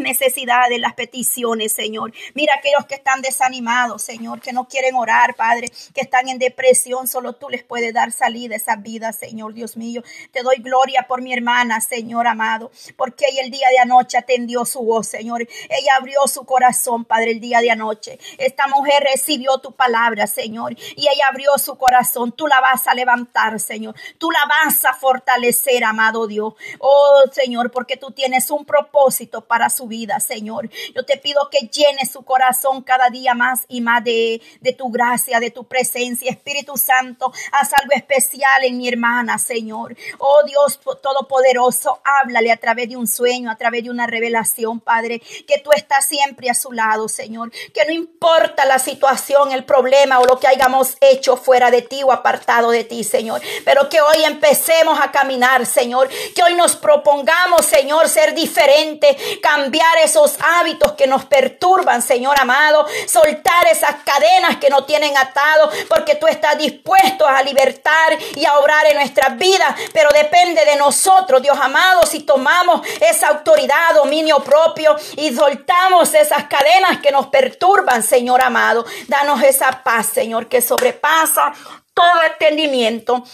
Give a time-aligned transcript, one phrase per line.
[0.00, 2.12] necesidades, las peticiones, Señor.
[2.34, 7.06] Mira aquellos que están desanimados, Señor, que no quieren orar, Padre, que están en depresión,
[7.06, 10.02] solo tú les puedes dar salida a esa vida, Señor, Dios mío.
[10.32, 14.64] Te doy gloria por mi hermana, Señor amado, porque ella el día de anoche atendió
[14.64, 15.42] su voz, Señor.
[15.42, 18.18] Ella abrió su corazón, Padre, el día de anoche.
[18.38, 22.32] Esta mujer recibió tu palabra, Señor, y ella abrió su corazón.
[22.32, 23.94] Tú la vas a levantar, Señor.
[24.18, 26.54] Tú la vas a fortalecer, amado Dios.
[26.78, 30.70] Oh, Señor, porque tú tienes un propósito para su vida, Señor.
[30.94, 34.90] Yo te pido que llene su corazón cada día más y más de, de tu
[34.90, 36.30] gracia, de tu presencia.
[36.30, 39.94] Espíritu Santo, haz algo especial en mi hermana, Señor.
[40.18, 45.20] Oh Dios Todopoderoso, háblale a través de un sueño, a través de una revelación, Padre,
[45.46, 47.50] que tú estás siempre a su lado, Señor.
[47.74, 52.02] Que no importa la situación, el problema o lo que hayamos hecho fuera de ti
[52.04, 53.40] o apartado de ti, Señor.
[53.64, 56.08] Pero que hoy empecemos a caminar, Señor.
[56.34, 59.69] Que hoy nos propongamos, Señor, ser diferente, cambiar
[60.02, 62.86] esos hábitos que nos perturban, Señor amado.
[63.06, 68.58] Soltar esas cadenas que nos tienen atados, porque tú estás dispuesto a libertar y a
[68.58, 69.74] obrar en nuestras vidas.
[69.92, 76.44] Pero depende de nosotros, Dios amado, si tomamos esa autoridad, dominio propio y soltamos esas
[76.44, 78.84] cadenas que nos perturban, Señor amado.
[79.08, 81.52] Danos esa paz, Señor, que sobrepasa
[81.94, 83.24] todo entendimiento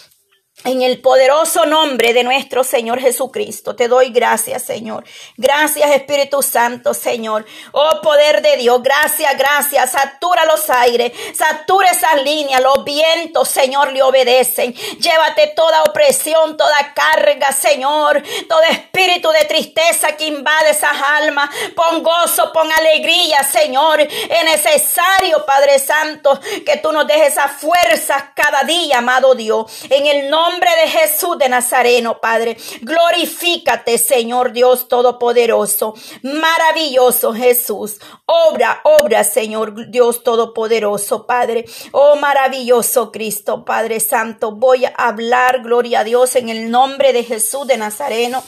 [0.63, 5.03] en el poderoso nombre de nuestro Señor Jesucristo, te doy gracias, Señor.
[5.37, 7.45] Gracias, Espíritu Santo, Señor.
[7.73, 9.91] Oh, poder de Dios, gracias, gracias.
[9.91, 14.73] Satura los aires, satura esas líneas, los vientos, Señor, le obedecen.
[14.73, 18.23] Llévate toda opresión, toda carga, Señor.
[18.49, 21.49] Todo espíritu de tristeza que invade esas almas.
[21.75, 24.01] Pon gozo, pon alegría, Señor.
[24.01, 29.71] Es necesario, Padre Santo, que tú nos dejes esa fuerza cada día, amado Dios.
[29.89, 32.57] En el nombre nombre de Jesús de Nazareno, Padre.
[32.81, 35.93] Glorifícate, Señor Dios Todopoderoso.
[36.21, 37.99] Maravilloso Jesús.
[38.25, 41.65] Obra, obra, Señor Dios Todopoderoso, Padre.
[41.91, 44.51] Oh, maravilloso Cristo, Padre Santo.
[44.53, 48.43] Voy a hablar, gloria a Dios, en el nombre de Jesús de Nazareno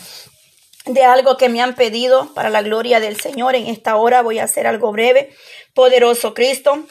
[0.85, 3.55] de algo que me han pedido para la gloria del Señor.
[3.55, 5.35] En esta hora voy a hacer algo breve.
[5.73, 6.85] Poderoso Cristo.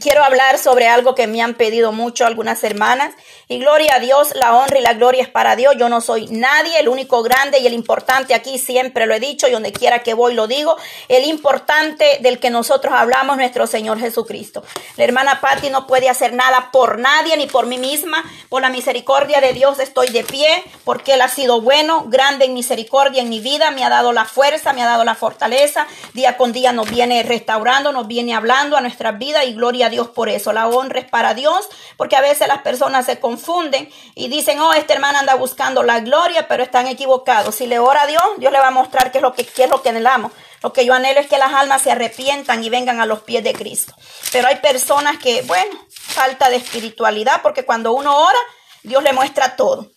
[0.00, 3.12] Quiero hablar sobre algo que me han pedido mucho algunas hermanas.
[3.46, 5.74] Y gloria a Dios, la honra y la gloria es para Dios.
[5.78, 9.46] Yo no soy nadie, el único grande y el importante aquí siempre lo he dicho
[9.46, 10.76] y donde quiera que voy lo digo.
[11.08, 14.64] El importante del que nosotros hablamos, nuestro Señor Jesucristo.
[14.96, 18.24] La hermana Patti no puede hacer nada por nadie ni por mí misma.
[18.48, 22.54] Por la misericordia de Dios estoy de pie porque Él ha sido bueno, grande en
[22.54, 23.70] misericordia en mi vida.
[23.72, 25.86] Me ha dado la fuerza, me ha dado la fortaleza.
[26.14, 29.90] Día con día nos viene restaurando, nos viene hablando a nuestras vidas y gloria a
[29.90, 30.52] Dios por eso.
[30.52, 34.72] La honra es para Dios, porque a veces las personas se confunden y dicen, oh,
[34.72, 37.54] esta hermana anda buscando la gloria, pero están equivocados.
[37.54, 39.64] Si le ora a Dios, Dios le va a mostrar qué es lo que, qué
[39.64, 40.32] es lo que anhelamos.
[40.62, 43.42] Lo que yo anhelo es que las almas se arrepientan y vengan a los pies
[43.42, 43.94] de Cristo.
[44.30, 48.38] Pero hay personas que, bueno, falta de espiritualidad, porque cuando uno ora,
[48.82, 49.90] Dios le muestra todo.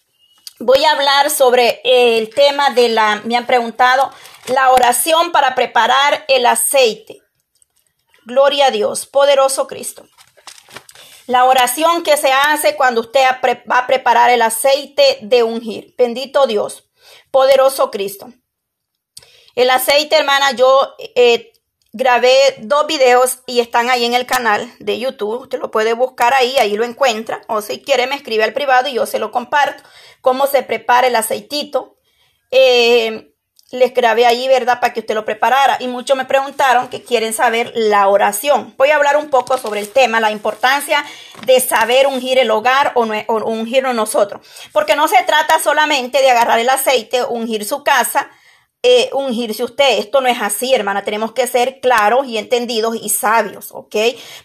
[0.60, 4.12] Voy a hablar sobre el tema de la, me han preguntado,
[4.48, 7.22] la oración para preparar el aceite.
[8.26, 10.08] Gloria a Dios, poderoso Cristo.
[11.28, 13.22] La oración que se hace cuando usted
[13.72, 15.96] va a preparar el aceite de ungir.
[15.98, 16.90] Bendito Dios,
[17.32, 18.32] poderoso Cristo.
[19.56, 21.54] El aceite, hermana, yo eh,
[21.94, 25.42] grabé dos videos y están ahí en el canal de YouTube.
[25.42, 27.42] Usted lo puede buscar ahí, ahí lo encuentra.
[27.48, 29.84] O si quiere, me escribe al privado y yo se lo comparto.
[30.22, 31.98] Cómo se prepara el aceitito.
[32.52, 33.35] Eh,
[33.72, 34.80] les grabé allí, ¿verdad?
[34.80, 35.78] Para que usted lo preparara.
[35.80, 38.74] Y muchos me preguntaron que quieren saber la oración.
[38.78, 41.04] Voy a hablar un poco sobre el tema, la importancia
[41.46, 43.06] de saber ungir el hogar o,
[43.46, 44.46] ungirnos nosotros.
[44.72, 48.30] Porque no se trata solamente de agarrar el aceite, ungir su casa,
[48.84, 49.98] eh, ungirse usted.
[49.98, 51.04] Esto no es así, hermana.
[51.04, 53.96] Tenemos que ser claros y entendidos y sabios, ¿ok?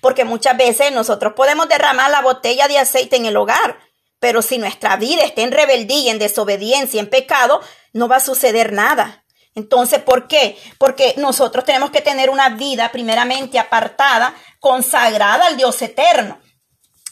[0.00, 3.90] Porque muchas veces nosotros podemos derramar la botella de aceite en el hogar.
[4.20, 7.60] Pero si nuestra vida está en rebeldía, en desobediencia, en pecado,
[7.92, 9.25] no va a suceder nada.
[9.54, 10.56] Entonces, ¿por qué?
[10.78, 16.38] Porque nosotros tenemos que tener una vida primeramente apartada, consagrada al Dios eterno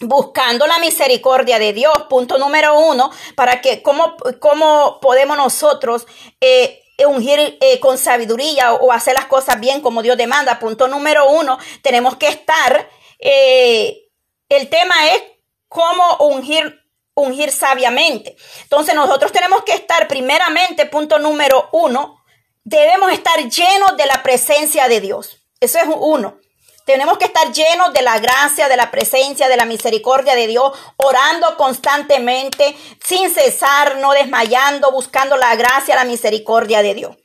[0.00, 6.06] buscando la misericordia de Dios, punto número uno, para que cómo, cómo podemos nosotros
[6.40, 10.58] eh, ungir eh, con sabiduría o, hacer las cosas bien como Dios demanda.
[10.58, 12.88] Punto número uno, tenemos que estar,
[13.18, 14.08] eh,
[14.48, 15.22] el tema es
[15.68, 16.77] cómo ungir
[17.20, 18.36] ungir sabiamente.
[18.62, 22.24] Entonces nosotros tenemos que estar primeramente, punto número uno,
[22.64, 25.38] debemos estar llenos de la presencia de Dios.
[25.60, 26.38] Eso es uno.
[26.84, 30.72] Tenemos que estar llenos de la gracia, de la presencia, de la misericordia de Dios,
[30.96, 32.74] orando constantemente,
[33.04, 37.16] sin cesar, no desmayando, buscando la gracia, la misericordia de Dios.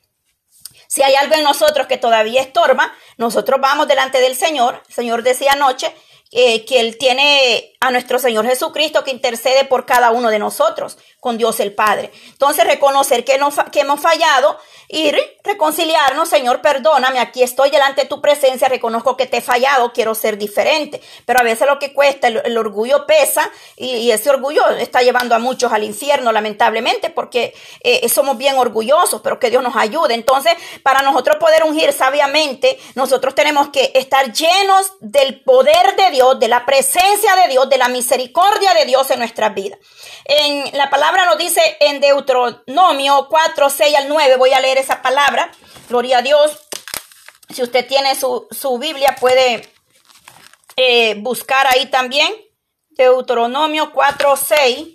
[0.86, 4.82] Si hay algo en nosotros que todavía estorba, nosotros vamos delante del Señor.
[4.86, 5.94] El Señor decía anoche
[6.30, 10.96] eh, que Él tiene a nuestro Señor Jesucristo que intercede por cada uno de nosotros
[11.20, 12.10] con Dios el Padre.
[12.28, 14.58] Entonces, reconocer que, no, que hemos fallado
[14.88, 19.92] y reconciliarnos, Señor, perdóname, aquí estoy delante de tu presencia, reconozco que te he fallado,
[19.92, 21.00] quiero ser diferente.
[21.26, 25.38] Pero a veces lo que cuesta, el, orgullo pesa y, ese orgullo está llevando a
[25.38, 30.14] muchos al infierno, lamentablemente, porque eh, somos bien orgullosos, pero que Dios nos ayude.
[30.14, 36.38] Entonces, para nosotros poder ungir sabiamente, nosotros tenemos que estar llenos del poder de Dios,
[36.38, 39.80] de la presencia de Dios, de la misericordia de Dios en nuestras vidas.
[40.24, 45.02] En la palabra nos dice en Deuteronomio 4, 6 al 9, voy a leer esa
[45.02, 45.50] palabra.
[45.88, 46.68] Gloria a Dios.
[47.52, 49.68] Si usted tiene su, Biblia, puede
[50.76, 52.32] eh, buscar ahí también.
[52.90, 54.88] Deuteronomio 4, 6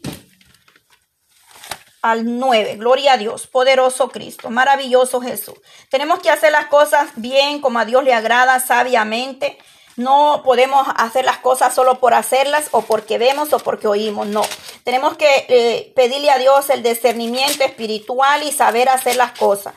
[2.02, 2.76] al 9.
[2.78, 5.56] Gloria a Dios, poderoso Cristo, maravilloso Jesús.
[5.90, 9.58] Tenemos que hacer las cosas bien, como a Dios le agrada, sabiamente.
[10.00, 14.44] No podemos hacer las cosas solo por hacerlas o porque vemos o porque oímos, no.
[14.86, 19.76] Tenemos que eh, pedirle a Dios el discernimiento espiritual y saber hacer las cosas.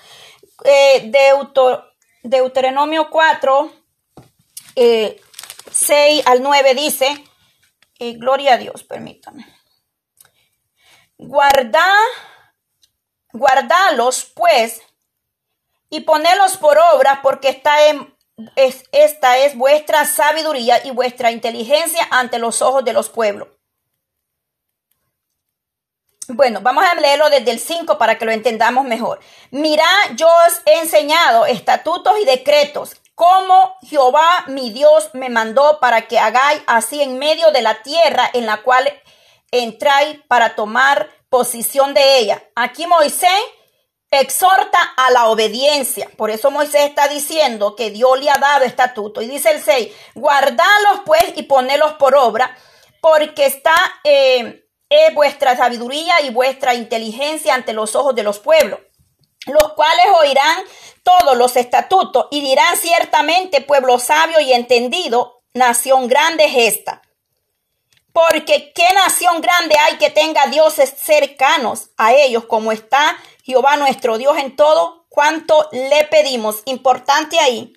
[0.63, 1.11] Eh,
[2.23, 3.73] Deuteronomio 4,
[4.77, 7.25] 6 eh, al 9 dice,
[7.99, 9.45] gloria a Dios, permítame.
[11.19, 11.85] Guarda,
[13.33, 14.83] guardalos pues
[15.91, 18.12] y ponelos por obra porque está en
[18.57, 23.49] es, esta es vuestra sabiduría y vuestra inteligencia ante los ojos de los pueblos.
[26.29, 29.21] Bueno, vamos a leerlo desde el 5 para que lo entendamos mejor.
[29.51, 36.03] Mirá, yo os he enseñado estatutos y decretos, como Jehová mi Dios me mandó para
[36.03, 38.89] que hagáis así en medio de la tierra en la cual
[39.51, 42.43] entráis para tomar posición de ella.
[42.55, 43.29] Aquí Moisés
[44.13, 46.09] exhorta a la obediencia.
[46.17, 49.23] Por eso Moisés está diciendo que Dios le ha dado estatuto.
[49.23, 52.57] Y dice el 6, guardalos pues y ponelos por obra,
[53.01, 53.75] porque está
[54.05, 54.63] eh,
[54.93, 58.81] es vuestra sabiduría y vuestra inteligencia ante los ojos de los pueblos,
[59.47, 60.63] los cuales oirán
[61.03, 67.01] todos los estatutos y dirán ciertamente pueblo sabio y entendido, nación grande es esta.
[68.13, 74.19] Porque qué nación grande hay que tenga dioses cercanos a ellos como está Jehová nuestro
[74.19, 76.63] Dios en todo cuanto le pedimos.
[76.65, 77.73] Importante ahí.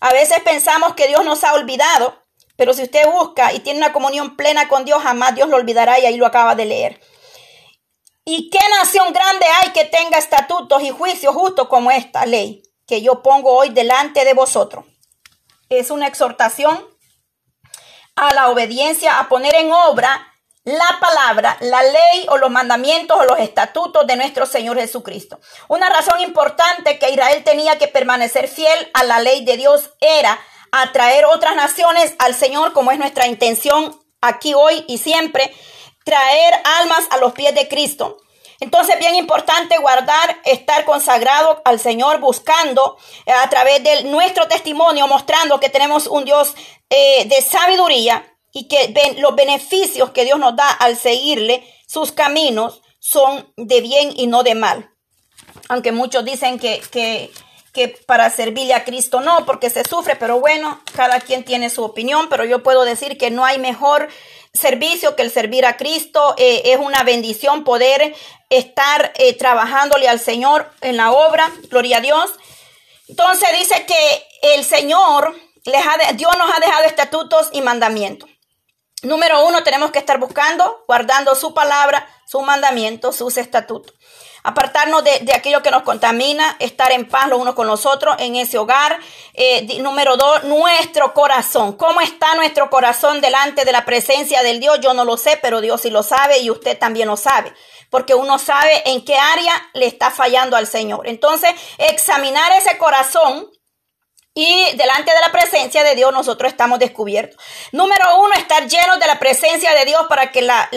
[0.00, 2.22] A veces pensamos que Dios nos ha olvidado,
[2.56, 5.98] pero si usted busca y tiene una comunión plena con Dios, jamás Dios lo olvidará
[5.98, 7.00] y ahí lo acaba de leer.
[8.24, 13.02] ¿Y qué nación grande hay que tenga estatutos y juicios justos como esta ley que
[13.02, 14.84] yo pongo hoy delante de vosotros?
[15.68, 16.84] Es una exhortación
[18.14, 20.31] a la obediencia, a poner en obra
[20.64, 25.40] la palabra, la ley o los mandamientos o los estatutos de nuestro Señor Jesucristo.
[25.68, 30.38] Una razón importante que Israel tenía que permanecer fiel a la ley de Dios era
[30.70, 35.52] atraer otras naciones al Señor, como es nuestra intención aquí hoy y siempre,
[36.04, 38.18] traer almas a los pies de Cristo.
[38.60, 45.08] Entonces, bien importante guardar, estar consagrado al Señor, buscando eh, a través de nuestro testimonio,
[45.08, 46.54] mostrando que tenemos un Dios
[46.88, 52.82] eh, de sabiduría y que los beneficios que Dios nos da al seguirle, sus caminos
[52.98, 54.90] son de bien y no de mal.
[55.68, 57.30] Aunque muchos dicen que, que,
[58.06, 62.28] para servirle a Cristo no, porque se sufre, pero bueno, cada quien tiene su opinión,
[62.28, 64.08] pero yo puedo decir que no hay mejor
[64.52, 66.34] servicio que el servir a Cristo.
[66.36, 68.14] Eh, es una bendición poder
[68.50, 72.30] estar eh, trabajándole al Señor en la obra, gloria a Dios.
[73.08, 75.34] Entonces dice que el Señor,
[75.64, 78.28] les ha Dios nos ha dejado estatutos y mandamientos.
[79.02, 83.94] Número uno, tenemos que estar buscando, guardando su palabra, su mandamiento, sus estatutos.
[84.44, 88.36] Apartarnos de, aquello que nos contamina, estar en paz los unos con los otros en
[88.36, 88.98] ese hogar.
[89.34, 91.76] Eh, número dos, nuestro corazón.
[91.76, 94.78] ¿Cómo está nuestro corazón delante de la presencia del Dios?
[94.80, 97.52] Yo no lo sé, pero Dios sí lo sabe y usted también lo sabe.
[97.90, 101.08] Porque uno sabe en qué área le está fallando al Señor.
[101.08, 103.48] Entonces, examinar ese corazón
[104.34, 107.42] y delante de la presencia de Dios nosotros estamos descubiertos.
[107.72, 110.68] Número uno, estar llenos de la presencia de Dios para que la,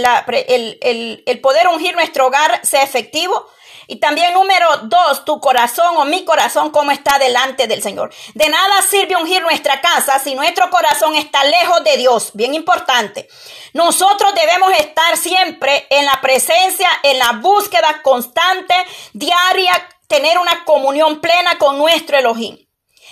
[0.48, 3.48] el, el, poder ungir nuestro hogar sea efectivo.
[3.88, 8.12] Y también número dos, tu corazón o mi corazón, cómo está delante del Señor.
[8.34, 12.32] De nada sirve ungir nuestra casa si nuestro corazón está lejos de Dios.
[12.34, 13.30] Bien importante.
[13.74, 18.74] Nosotros debemos estar siempre en la presencia, en la búsqueda constante,
[19.14, 19.72] diaria,
[20.08, 22.65] tener una comunión plena con nuestro Elohim.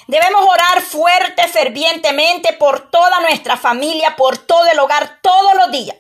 [0.08, 5.96] Debemos orar fuerte, fervientemente por toda nuestra familia, por todo el hogar, todos los días.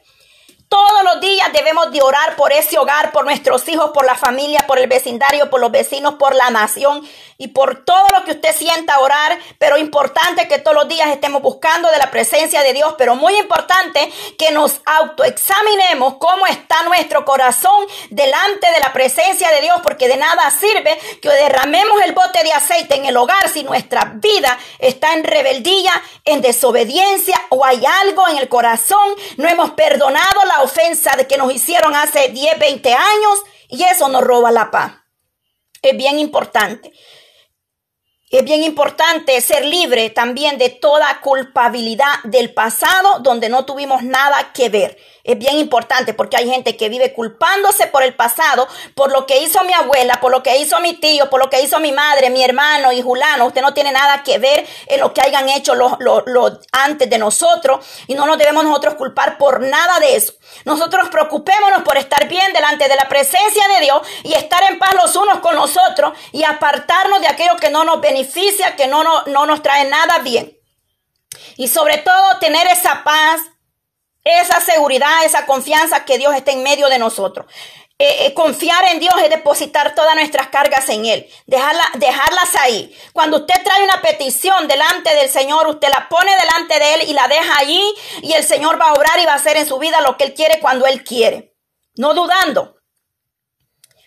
[0.73, 4.65] Todos los días debemos de orar por ese hogar, por nuestros hijos, por la familia,
[4.65, 8.55] por el vecindario, por los vecinos, por la nación y por todo lo que usted
[8.55, 9.37] sienta orar.
[9.59, 12.95] Pero importante que todos los días estemos buscando de la presencia de Dios.
[12.97, 19.61] Pero muy importante que nos autoexaminemos cómo está nuestro corazón delante de la presencia de
[19.61, 19.79] Dios.
[19.83, 24.13] Porque de nada sirve que derramemos el bote de aceite en el hogar si nuestra
[24.15, 25.91] vida está en rebeldía,
[26.25, 29.13] en desobediencia o hay algo en el corazón.
[29.37, 33.39] No hemos perdonado la ofensa de que nos hicieron hace 10, 20 años
[33.69, 34.93] y eso nos roba la paz.
[35.81, 36.91] Es bien importante.
[38.29, 44.53] Es bien importante ser libre también de toda culpabilidad del pasado donde no tuvimos nada
[44.53, 44.97] que ver.
[45.23, 49.41] Es bien importante porque hay gente que vive culpándose por el pasado, por lo que
[49.41, 52.29] hizo mi abuela, por lo que hizo mi tío, por lo que hizo mi madre,
[52.29, 53.45] mi hermano y Julano.
[53.45, 55.93] Usted no tiene nada que ver en lo que hayan hecho los,
[56.73, 60.33] antes de nosotros y no nos debemos nosotros culpar por nada de eso.
[60.65, 64.93] Nosotros preocupémonos por estar bien delante de la presencia de Dios y estar en paz
[64.93, 69.05] los unos con los otros y apartarnos de aquello que no nos beneficia, que no,
[69.05, 70.57] no, no nos trae nada bien.
[71.55, 73.39] Y sobre todo tener esa paz
[74.23, 77.45] esa seguridad, esa confianza que Dios está en medio de nosotros.
[77.99, 82.93] Eh, eh, confiar en Dios es depositar todas nuestras cargas en Él, dejarla, dejarlas ahí.
[83.13, 87.13] Cuando usted trae una petición delante del Señor, usted la pone delante de Él y
[87.13, 87.83] la deja allí
[88.23, 90.23] y el Señor va a obrar y va a hacer en su vida lo que
[90.25, 91.55] Él quiere cuando Él quiere.
[91.95, 92.75] No dudando.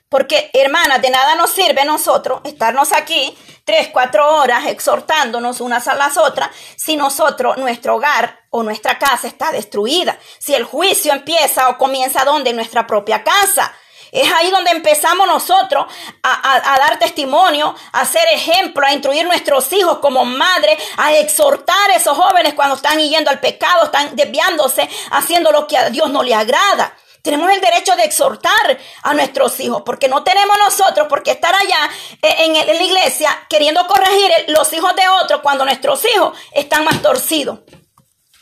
[0.08, 5.94] Porque, hermanas, de nada nos sirve nosotros estarnos aquí tres, cuatro horas exhortándonos unas a
[5.94, 10.16] las otras si nosotros, nuestro hogar o nuestra casa está destruida.
[10.38, 12.50] Si el juicio empieza o comienza donde?
[12.50, 13.74] En nuestra propia casa.
[14.12, 15.84] Es ahí donde empezamos nosotros
[16.22, 21.90] a, a, dar testimonio, a ser ejemplo, a instruir nuestros hijos como madre, a exhortar
[21.90, 26.08] a esos jóvenes cuando están yendo al pecado, están desviándose, haciendo lo que a Dios
[26.10, 26.96] no le agrada.
[27.26, 31.52] Tenemos el derecho de exhortar a nuestros hijos, porque no tenemos nosotros por qué estar
[31.52, 31.90] allá
[32.22, 37.02] eh, en, la iglesia queriendo corregir los hijos de otros cuando nuestros hijos están más
[37.02, 37.58] torcidos.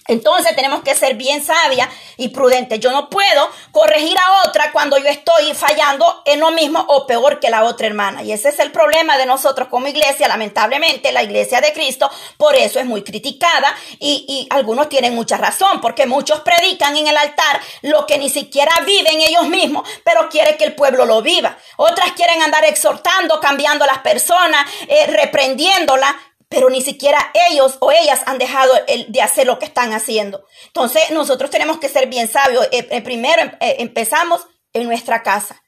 [0.07, 2.79] Entonces tenemos que ser bien sabia y prudente.
[2.79, 7.41] Yo no puedo corregir a otra cuando yo estoy fallando en lo mismo o peor
[7.41, 8.23] que la otra hermana.
[8.23, 10.29] Y ese es el problema de nosotros como iglesia.
[10.29, 15.39] Lamentablemente la iglesia de Cristo por eso es muy criticada y, y algunos tienen mucha
[15.39, 20.29] razón porque muchos predican en el altar lo que ni siquiera viven ellos mismos, pero
[20.29, 21.57] quiere que el pueblo lo viva.
[21.77, 26.15] Otras quieren andar exhortando, cambiando las personas, eh, reprendiéndolas
[26.55, 28.73] pero ni siquiera ellos o ellas han dejado
[29.09, 30.47] de hacer lo que están haciendo.
[30.67, 32.69] Entonces nosotros tenemos que ser bien sabios.
[32.71, 35.61] Eh, eh, primero eh, empezamos en nuestra casa.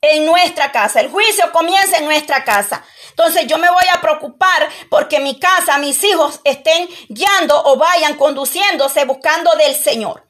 [0.00, 1.00] En nuestra casa.
[1.00, 2.84] El juicio comienza en nuestra casa.
[3.10, 8.14] Entonces yo me voy a preocupar porque mi casa, mis hijos estén guiando o vayan
[8.14, 10.29] conduciéndose buscando del Señor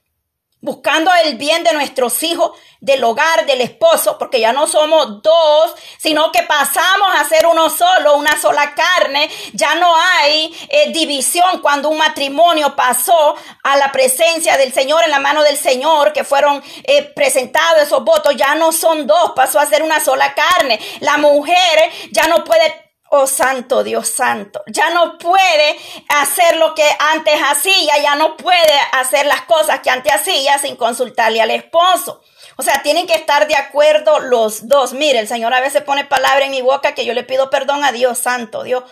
[0.61, 5.75] buscando el bien de nuestros hijos, del hogar, del esposo, porque ya no somos dos,
[5.99, 9.31] sino que pasamos a ser uno solo, una sola carne.
[9.53, 15.11] Ya no hay eh, división cuando un matrimonio pasó a la presencia del Señor, en
[15.11, 19.61] la mano del Señor, que fueron eh, presentados esos votos, ya no son dos, pasó
[19.61, 20.81] a ser una sola carne.
[21.01, 25.77] La mujer ya no puede Oh santo Dios santo, ya no puede
[26.09, 30.77] hacer lo que antes hacía, ya no puede hacer las cosas que antes hacía sin
[30.77, 32.23] consultarle al esposo.
[32.57, 34.93] O sea, tienen que estar de acuerdo los dos.
[34.93, 37.83] Mire, el Señor a veces pone palabra en mi boca que yo le pido perdón
[37.83, 38.85] a Dios santo, Dios.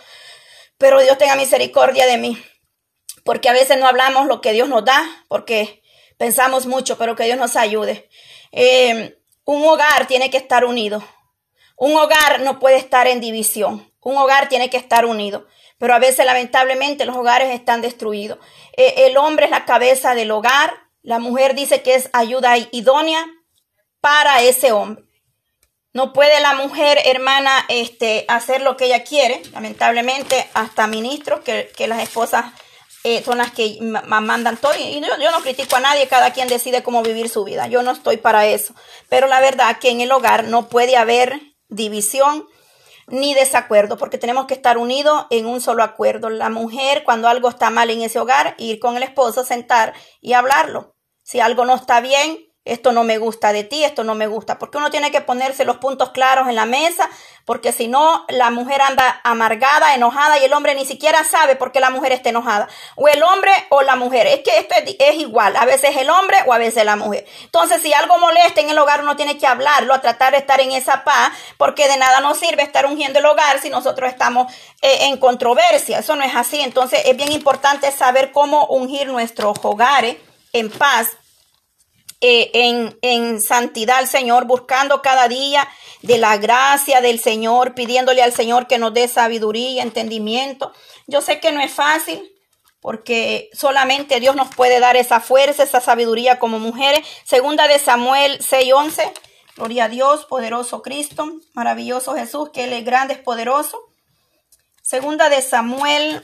[0.77, 2.43] Pero Dios tenga misericordia de mí.
[3.23, 5.81] Porque a veces no hablamos lo que Dios nos da, porque
[6.17, 8.09] pensamos mucho, pero que Dios nos ayude.
[8.51, 11.03] Eh, un hogar tiene que estar unido.
[11.77, 13.88] Un hogar no puede estar en división.
[14.09, 15.45] Un hogar tiene que estar unido,
[15.77, 18.39] pero a veces lamentablemente los hogares están destruidos.
[18.75, 20.73] Eh, el hombre es la cabeza del hogar,
[21.03, 23.25] la mujer dice que es ayuda idónea
[24.01, 25.03] para ese hombre.
[25.93, 29.41] No puede la mujer, hermana, este, hacer lo que ella quiere.
[29.53, 32.45] Lamentablemente, hasta ministros, que, las esposas
[33.03, 34.73] eh, son las que mandan todo.
[34.75, 37.67] Y yo, yo, no critico a nadie, cada quien decide cómo vivir su vida.
[37.67, 38.73] Yo no estoy para eso.
[39.07, 42.45] Pero la verdad que en el hogar no puede haber división,
[43.11, 46.29] ni desacuerdo, porque tenemos que estar unidos en un solo acuerdo.
[46.29, 50.33] La mujer, cuando algo está mal en ese hogar, ir con el esposo, sentar y
[50.33, 50.95] hablarlo.
[51.23, 54.59] Si algo no está bien, esto no me gusta de ti, esto no me gusta,
[54.59, 57.09] porque uno tiene que ponerse los puntos claros en la mesa,
[57.45, 61.71] porque si no, la mujer anda amargada, enojada y el hombre ni siquiera sabe por
[61.71, 65.15] qué la mujer está enojada, o el hombre o la mujer, es que esto es,
[65.15, 67.25] igual, a veces el hombre o a veces la mujer.
[67.43, 70.61] Entonces, si algo molesta en el hogar, uno tiene que hablarlo, a tratar de estar
[70.61, 74.51] en esa paz, porque de nada nos sirve estar ungiendo el hogar si nosotros estamos
[74.81, 79.57] eh, en controversia, eso no es así, entonces es bien importante saber cómo ungir nuestros
[79.63, 80.17] hogares
[80.53, 81.09] en paz
[82.21, 85.67] eh, en, en santidad al Señor, buscando cada día
[86.01, 90.73] de la gracia del Señor, pidiéndole al Señor que nos dé sabiduría entendimiento.
[91.07, 92.31] Yo sé que no es fácil,
[92.81, 97.05] porque solamente Dios nos puede dar esa fuerza, esa sabiduría como mujeres.
[97.25, 99.11] Segunda de Samuel 6:11.
[99.55, 103.77] Gloria a Dios, poderoso Cristo, maravilloso Jesús, que Él es grande, es poderoso.
[104.81, 106.23] Segunda de Samuel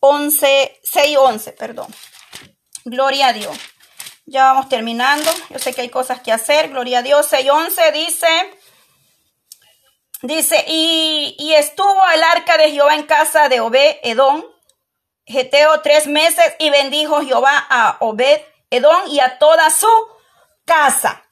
[0.00, 1.94] 11, 6:11, perdón.
[2.84, 3.56] Gloria a Dios.
[4.30, 5.28] Ya vamos terminando.
[5.48, 6.68] Yo sé que hay cosas que hacer.
[6.68, 7.26] Gloria a Dios.
[7.32, 8.28] 6:11 dice,
[10.22, 14.44] dice, y, y estuvo el arca de Jehová en casa de Obed Edom,
[15.26, 19.90] Geteo tres meses, y bendijo Jehová a Obed Edom y a toda su
[20.64, 21.24] casa.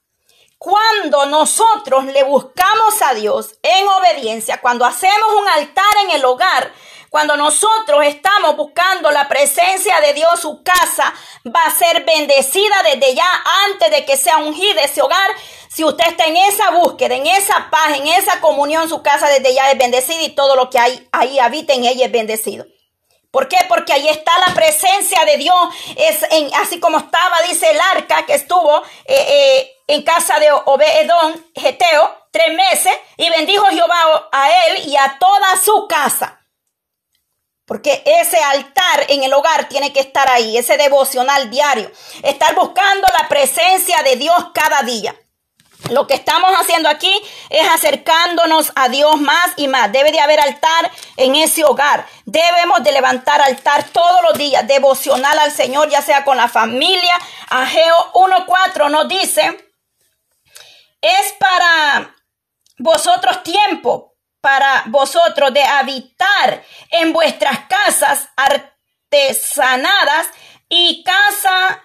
[0.59, 6.73] Cuando nosotros le buscamos a Dios en obediencia, cuando hacemos un altar en el hogar,
[7.11, 11.15] cuando nosotros estamos buscando la presencia de Dios, su casa
[11.47, 13.29] va a ser bendecida desde ya
[13.67, 15.31] antes de que sea ungida ese hogar.
[15.69, 19.55] Si usted está en esa búsqueda, en esa paz, en esa comunión, su casa desde
[19.55, 22.67] ya es bendecida y todo lo que hay ahí habita en ella es bendecido.
[23.31, 23.59] ¿Por qué?
[23.69, 25.57] Porque ahí está la presencia de Dios.
[25.97, 30.51] Es en, así como estaba, dice el arca que estuvo eh, eh, en casa de
[30.51, 36.38] Obedón, Geteo, tres meses, y bendijo Jehová a él y a toda su casa.
[37.69, 41.93] Porque ese altar en el hogar tiene que estar ahí, ese devocional diario.
[42.23, 45.15] Estar buscando la presencia de Dios cada día.
[45.91, 47.13] Lo que estamos haciendo aquí
[47.51, 49.93] es acercándonos a Dios más y más.
[49.93, 52.07] Debe de haber altar en ese hogar.
[52.25, 57.19] Debemos de levantar altar todos los días, devocional al Señor, ya sea con la familia.
[57.51, 59.73] Ageo 1.4 nos dice,
[61.03, 62.15] es para
[62.79, 64.08] vosotros tiempo
[64.49, 70.27] para vosotros de habitar en vuestras casas artesanadas
[70.71, 71.85] y casa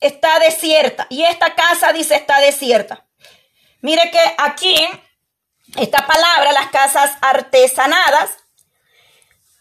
[0.00, 1.06] está desierta.
[1.08, 3.06] Y esta casa dice está desierta.
[3.80, 4.86] Mire que aquí,
[5.78, 8.32] esta palabra, las casas artesanadas,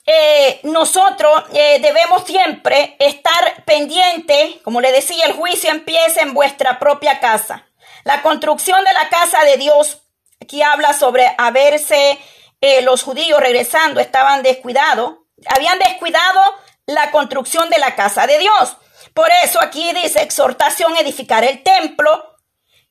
[0.06, 6.78] eh, nosotros eh, debemos siempre estar pendiente, como le decía, el juicio empieza en vuestra
[6.78, 7.66] propia casa.
[8.04, 10.03] La construcción de la casa de Dios
[10.44, 12.20] Aquí habla sobre haberse
[12.60, 15.16] eh, los judíos regresando, estaban descuidados,
[15.48, 16.42] habían descuidado
[16.86, 18.76] la construcción de la casa de Dios.
[19.14, 22.36] Por eso aquí dice exhortación, edificar el templo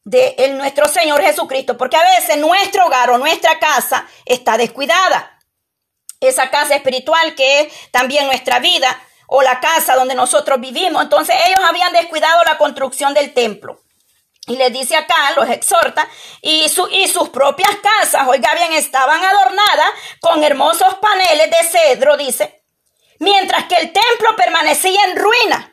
[0.02, 5.38] de nuestro Señor Jesucristo, porque a veces nuestro hogar o nuestra casa está descuidada.
[6.20, 11.02] Esa casa espiritual que es también nuestra vida o la casa donde nosotros vivimos.
[11.02, 13.82] Entonces ellos habían descuidado la construcción del templo.
[14.46, 16.08] Y les dice acá, los exhorta,
[16.40, 22.64] y, y sus propias casas, oiga bien, estaban adornadas con hermosos paneles de cedro, dice,
[23.20, 25.68] mientras que el templo permanecía en ruina.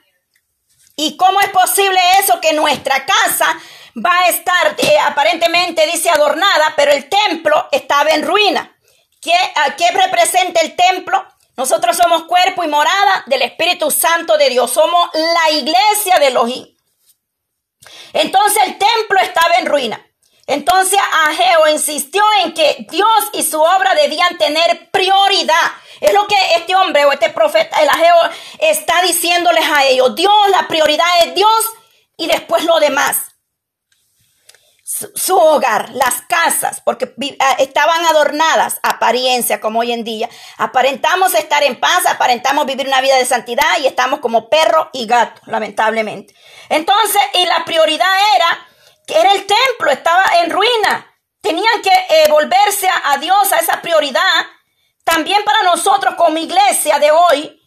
[0.95, 3.59] ¿Y cómo es posible eso que nuestra casa
[3.95, 8.77] va a estar eh, aparentemente, dice, adornada, pero el templo estaba en ruina?
[9.19, 11.25] ¿Qué, ¿A qué representa el templo?
[11.57, 16.78] Nosotros somos cuerpo y morada del Espíritu Santo de Dios, somos la iglesia de Elohim.
[18.13, 20.05] Entonces el templo estaba en ruina.
[20.47, 25.71] Entonces Ageo insistió en que Dios y su obra debían tener prioridad.
[26.01, 28.15] Es lo que este hombre o este profeta, el Ageo,
[28.59, 30.15] está diciéndoles a ellos.
[30.15, 31.65] Dios, la prioridad es Dios
[32.17, 33.28] y después lo demás.
[35.15, 40.29] Su, hogar, las casas, porque ah, estaban adornadas, apariencia como hoy en día.
[40.57, 45.05] Aparentamos estar en paz, aparentamos vivir una vida de santidad y estamos como perro y
[45.05, 46.35] gato, lamentablemente.
[46.67, 48.67] Entonces, y la prioridad era
[49.07, 51.17] que era el templo, estaba en ruina.
[51.41, 54.45] Tenían que eh, volverse a, Dios, a esa prioridad.
[55.03, 57.59] También para nosotros como iglesia de hoy,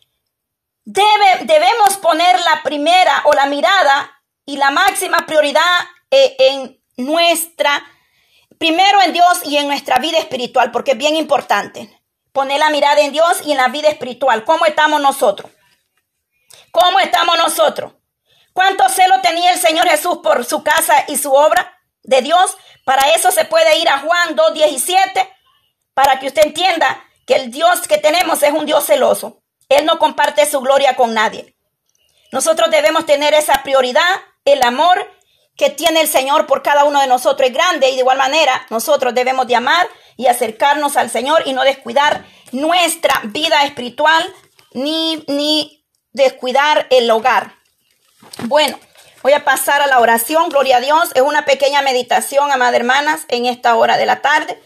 [0.84, 5.62] debe, debemos poner la primera o la mirada y la máxima prioridad
[6.10, 7.84] eh, en nuestra,
[8.58, 12.00] primero en Dios y en nuestra vida espiritual, porque es bien importante.
[12.32, 14.44] Poner la mirada en Dios y en la vida espiritual.
[14.44, 15.50] ¿Cómo estamos nosotros?
[16.70, 17.92] ¿Cómo estamos nosotros?
[18.52, 22.56] ¿Cuánto celo tenía el Señor Jesús por su casa y su obra de Dios?
[22.84, 25.28] Para eso se puede ir a Juan 2.17,
[25.94, 29.42] para que usted entienda que el Dios que tenemos es un Dios celoso.
[29.68, 31.54] Él no comparte su gloria con nadie.
[32.30, 34.02] Nosotros debemos tener esa prioridad,
[34.44, 35.06] el amor
[35.56, 38.66] que tiene el Señor por cada uno de nosotros es grande y de igual manera
[38.70, 44.24] nosotros debemos de amar y acercarnos al Señor y no descuidar nuestra vida espiritual
[44.72, 47.54] ni, ni descuidar el hogar.
[48.44, 48.78] Bueno,
[49.22, 51.10] voy a pasar a la oración, gloria a Dios.
[51.14, 54.60] Es una pequeña meditación, amadas hermanas, en esta hora de la tarde.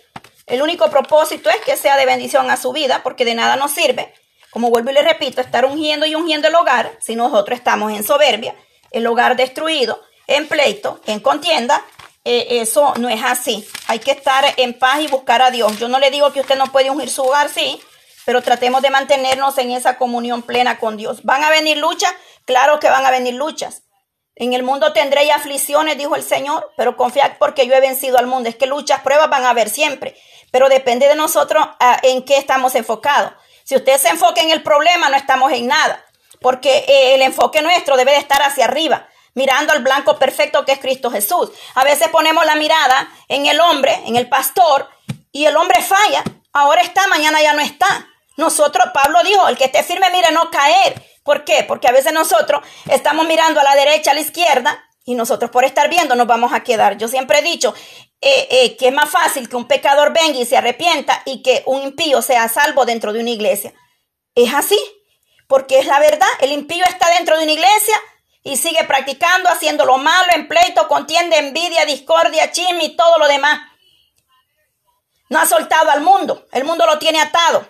[0.46, 3.72] El único propósito es que sea de bendición a su vida, porque de nada nos
[3.72, 4.14] sirve,
[4.51, 8.05] como vuelvo y le repito, estar ungiendo y ungiendo el hogar si nosotros estamos en
[8.05, 8.55] soberbia,
[8.92, 11.84] el hogar destruido, en pleito, en contienda,
[12.24, 13.64] eh, eso no es así.
[13.86, 15.78] Hay que estar en paz y buscar a Dios.
[15.78, 17.80] Yo no le digo que usted no puede ungir su hogar, sí,
[18.24, 21.22] pero tratemos de mantenernos en esa comunión plena con Dios.
[21.22, 22.12] ¿Van a venir luchas?
[22.44, 23.84] Claro que van a venir luchas.
[24.34, 28.26] En el mundo tendréis aflicciones, dijo el Señor, pero confiad porque yo he vencido al
[28.26, 28.48] mundo.
[28.48, 30.16] Es que luchas, pruebas van a haber siempre,
[30.50, 33.32] pero depende de nosotros ah, en qué estamos enfocados.
[33.62, 36.04] Si usted se enfoca en el problema, no estamos en nada,
[36.40, 40.72] porque eh, el enfoque nuestro debe de estar hacia arriba mirando al blanco perfecto que
[40.72, 41.51] es Cristo Jesús.
[41.77, 44.88] A veces ponemos la mirada en el hombre, en el pastor,
[45.31, 46.25] y el hombre falla.
[46.53, 48.09] Ahora está, mañana ya no está.
[48.37, 51.01] Nosotros, Pablo dijo, el que esté firme, mire, no caer.
[51.22, 51.64] ¿Por qué?
[51.64, 55.64] Porque a veces nosotros estamos mirando a la derecha, a la izquierda, y nosotros por
[55.64, 56.96] estar viendo nos vamos a quedar.
[56.96, 57.75] Yo siempre he dicho
[58.20, 61.62] eh, eh, que es más fácil que un pecador venga y se arrepienta y que
[61.66, 63.72] un impío sea salvo dentro de una iglesia.
[64.35, 64.79] Es así,
[65.46, 66.27] porque es la verdad.
[66.40, 67.94] El impío está dentro de una iglesia,
[68.46, 73.26] y sigue practicando, haciendo lo malo en pleito, contienda, envidia, discordia, chisme y todo lo
[73.26, 73.61] demás.
[75.28, 77.66] No ha soltado al mundo, el mundo lo tiene atado.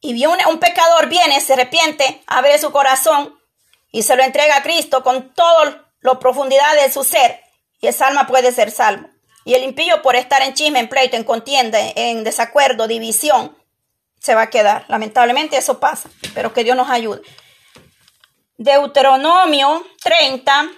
[0.00, 3.38] Y un pecador viene, se arrepiente, abre su corazón
[3.92, 7.42] y se lo entrega a Cristo con toda la profundidad de su ser
[7.82, 9.10] y esa alma puede ser salvo.
[9.44, 13.54] Y el impío por estar en chisme, en pleito, en contienda, en desacuerdo, división,
[14.18, 14.86] se va a quedar.
[14.88, 17.20] Lamentablemente eso pasa, pero que Dios nos ayude.
[18.60, 20.70] Deuteronomio 30,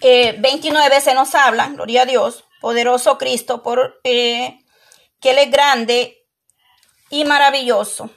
[0.00, 4.58] 29 eh, se nos habla, gloria a Dios, poderoso Cristo, por eh,
[5.20, 6.26] que Él es grande
[7.08, 8.10] y maravilloso.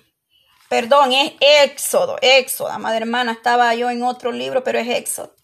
[0.69, 5.35] Perdón, es Éxodo, Éxodo, madre hermana, estaba yo en otro libro, pero es Éxodo.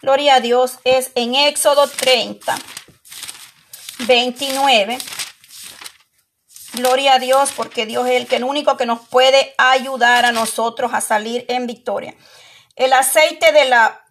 [0.00, 2.56] Gloria a Dios, es en Éxodo 30,
[4.06, 4.96] 29.
[6.72, 11.02] Gloria a Dios, porque Dios es el único que nos puede ayudar a nosotros a
[11.02, 12.16] salir en victoria
[12.76, 14.04] el aceite de la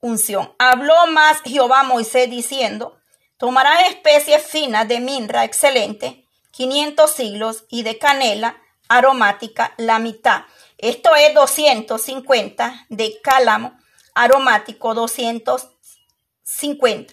[0.00, 0.54] unción.
[0.58, 2.98] Habló más Jehová Moisés diciendo,
[3.38, 10.44] tomarás especies finas de minra excelente, 500 siglos, y de canela aromática la mitad.
[10.78, 13.76] Esto es 250 de cálamo
[14.14, 17.12] aromático 250.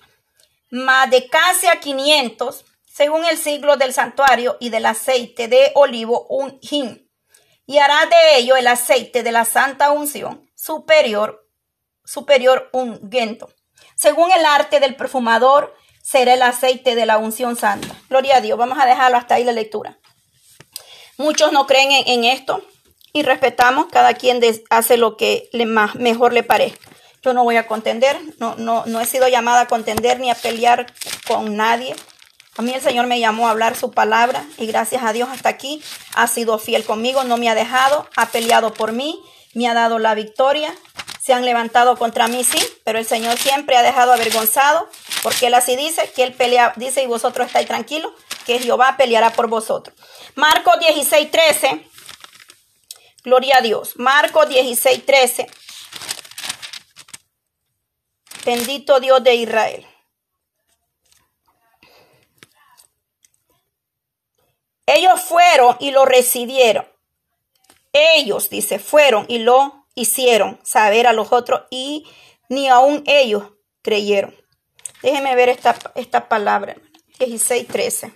[0.72, 6.28] Más de casi a 500 según el siglo del santuario y del aceite de olivo
[6.28, 7.10] un hin.
[7.66, 11.48] Y hará de ello el aceite de la santa unción superior,
[12.06, 13.50] superior ungüento.
[13.96, 17.96] Según el arte del perfumador, será el aceite de la unción santa.
[18.10, 18.58] Gloria a Dios.
[18.60, 19.98] Vamos a dejarlo hasta ahí la lectura.
[21.18, 22.64] Muchos no creen en, esto
[23.12, 23.88] y respetamos.
[23.92, 26.90] Cada quien hace lo que le más, mejor le parezca.
[27.24, 28.20] Yo no voy a contender.
[28.38, 30.94] No, no, no he sido llamada a contender ni a pelear
[31.28, 31.96] con nadie.
[32.58, 35.50] A mí el Señor me llamó a hablar su palabra y gracias a Dios hasta
[35.50, 35.82] aquí
[36.14, 40.00] ha sido fiel conmigo, no me ha dejado, ha peleado por mí me ha dado
[40.00, 40.74] la victoria.
[41.22, 44.90] Se han levantado contra mí, sí, pero el Señor siempre ha dejado avergonzado,
[45.22, 48.12] porque Él así dice, que Él pelea, dice, y vosotros estáis tranquilos,
[48.46, 49.96] que Jehová peleará por vosotros.
[50.36, 51.88] Marcos 16, 13.
[53.24, 53.94] Gloria a Dios.
[53.98, 55.48] Marcos 16, 13.
[58.46, 59.88] Bendito Dios de Israel.
[64.88, 66.91] Ellos fueron y lo recibieron
[67.94, 72.08] ellos, dice, fueron y lo hicieron saber a los otros y
[72.50, 73.44] ni aún ellos
[73.82, 74.36] creyeron.
[75.02, 76.76] Déjeme ver esta, esta palabra,
[77.20, 78.14] 16, 13.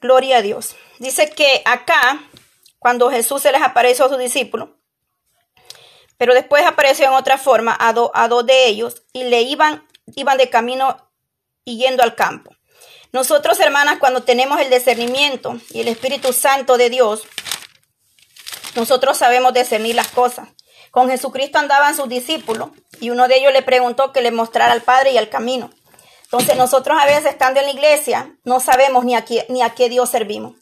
[0.00, 0.76] Gloria a Dios.
[0.98, 2.20] Dice que acá,
[2.78, 4.70] cuando Jesús se les apareció a sus discípulos,
[6.18, 10.38] pero después apareció en otra forma a, a dos de ellos y le iban, iban
[10.38, 11.10] de camino
[11.64, 12.54] y yendo al campo.
[13.12, 17.22] Nosotros, hermanas, cuando tenemos el discernimiento y el Espíritu Santo de Dios,
[18.74, 20.48] nosotros sabemos discernir las cosas.
[20.90, 22.70] Con Jesucristo andaban sus discípulos
[23.00, 25.70] y uno de ellos le preguntó que le mostrara al Padre y al camino.
[26.24, 29.70] Entonces nosotros a veces estando en la iglesia no sabemos ni a qué, ni a
[29.70, 30.54] qué Dios servimos.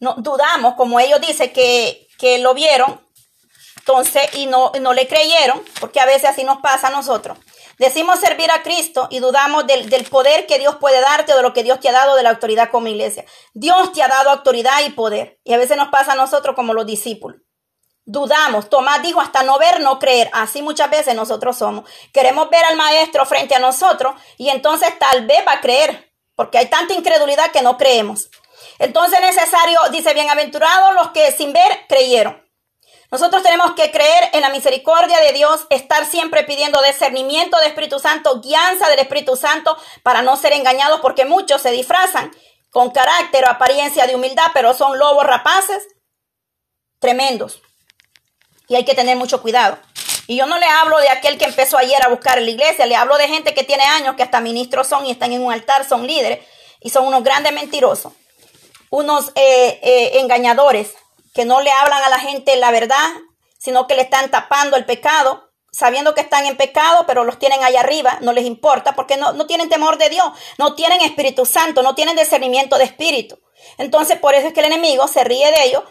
[0.00, 3.00] No, dudamos, como ellos dicen que, que lo vieron,
[3.78, 7.38] entonces, y no, no le creyeron, porque a veces así nos pasa a nosotros.
[7.78, 11.52] Decimos servir a Cristo y dudamos del, poder que Dios puede darte o de lo
[11.52, 13.24] que Dios te ha dado de la autoridad como iglesia.
[13.52, 15.38] Dios te ha dado autoridad y poder.
[15.44, 17.40] Y a veces nos pasa a nosotros como los discípulos.
[18.04, 18.70] Dudamos.
[18.70, 20.30] Tomás dijo hasta no ver, no creer.
[20.32, 21.88] Así muchas veces nosotros somos.
[22.12, 26.12] Queremos ver al maestro frente a nosotros y entonces tal vez va a creer.
[26.34, 28.30] Porque hay tanta incredulidad que no creemos.
[28.78, 32.45] Entonces es necesario, dice, bienaventurados los que sin ver creyeron.
[33.10, 37.98] Nosotros tenemos que creer en la misericordia de Dios, estar siempre pidiendo discernimiento del Espíritu
[38.00, 42.32] Santo, guianza del Espíritu Santo para no ser engañados porque muchos se disfrazan
[42.70, 45.86] con carácter o apariencia de humildad, pero son lobos rapaces
[46.98, 47.62] tremendos.
[48.68, 49.78] Y hay que tener mucho cuidado.
[50.26, 52.86] Y yo no le hablo de aquel que empezó ayer a buscar en la iglesia,
[52.86, 55.52] le hablo de gente que tiene años, que hasta ministros son y están en un
[55.52, 56.44] altar, son líderes
[56.80, 58.12] y son unos grandes mentirosos,
[58.90, 60.96] unos eh, eh, engañadores
[61.36, 63.06] que no le hablan a la gente la verdad,
[63.58, 65.46] sino que le están tapando el pecado
[65.76, 69.34] sabiendo que están en pecado, pero los tienen allá arriba, no les importa, porque no,
[69.34, 73.38] no tienen temor de Dios, no tienen Espíritu Santo, no tienen discernimiento de espíritu.
[73.76, 75.82] Entonces, por eso es que el enemigo se ríe de ellos,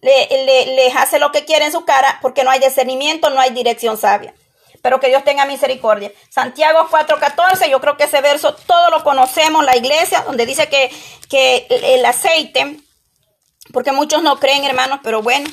[0.00, 3.50] le, les hace lo que quiere en su cara, porque no hay discernimiento, no hay
[3.50, 4.32] dirección sabia.
[4.80, 6.12] Pero que Dios tenga misericordia.
[6.30, 10.88] Santiago 4:14, yo creo que ese verso todos lo conocemos, la iglesia, donde dice que,
[11.28, 12.78] que el aceite,
[13.72, 15.48] porque muchos no creen, hermanos, pero bueno,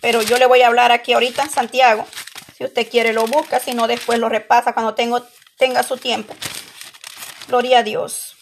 [0.00, 2.06] pero yo le voy a hablar aquí ahorita, Santiago
[2.62, 5.20] si usted quiere lo busca, si no después lo repasa cuando tengo,
[5.56, 6.32] tenga su tiempo.
[7.48, 8.36] Gloria a Dios.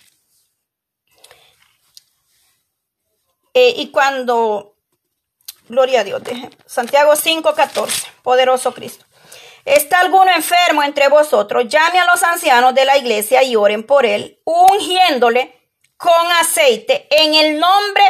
[3.54, 4.76] Eh, y cuando,
[5.68, 6.22] gloria a Dios,
[6.66, 9.06] Santiago 5:14, poderoso Cristo.
[9.64, 11.66] ¿Está alguno enfermo entre vosotros?
[11.68, 17.35] Llame a los ancianos de la iglesia y oren por él, ungiéndole con aceite en
[17.35, 18.02] el nombre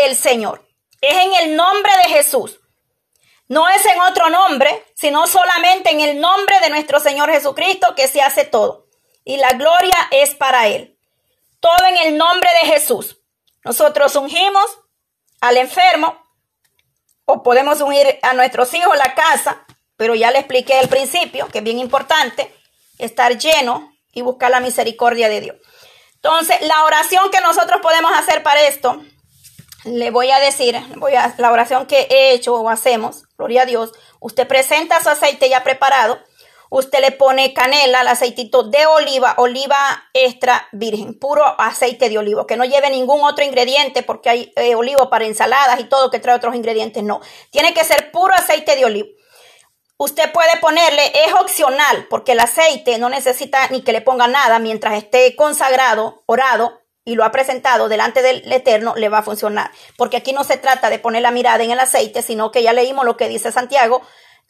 [0.00, 0.66] del Señor.
[1.00, 2.60] Es en el nombre de Jesús.
[3.48, 8.08] No es en otro nombre, sino solamente en el nombre de nuestro Señor Jesucristo que
[8.08, 8.86] se hace todo.
[9.24, 10.98] Y la gloria es para Él.
[11.60, 13.18] Todo en el nombre de Jesús.
[13.64, 14.78] Nosotros ungimos
[15.40, 16.22] al enfermo
[17.24, 21.58] o podemos ungir a nuestros hijos la casa, pero ya le expliqué al principio que
[21.58, 22.54] es bien importante
[22.98, 25.56] estar lleno y buscar la misericordia de Dios.
[26.14, 29.02] Entonces, la oración que nosotros podemos hacer para esto
[29.86, 33.66] le voy a decir, voy a, la oración que he hecho o hacemos, gloria a
[33.66, 36.18] Dios, usted presenta su aceite ya preparado,
[36.70, 42.46] usted le pone canela, el aceitito de oliva, oliva extra virgen, puro aceite de olivo,
[42.46, 46.18] que no lleve ningún otro ingrediente porque hay eh, olivo para ensaladas y todo que
[46.18, 47.20] trae otros ingredientes, no,
[47.50, 49.08] tiene que ser puro aceite de olivo.
[49.98, 54.58] Usted puede ponerle, es opcional, porque el aceite no necesita ni que le ponga nada
[54.58, 59.70] mientras esté consagrado, orado, y lo ha presentado delante del Eterno, le va a funcionar.
[59.96, 62.72] Porque aquí no se trata de poner la mirada en el aceite, sino que ya
[62.72, 64.02] leímos lo que dice Santiago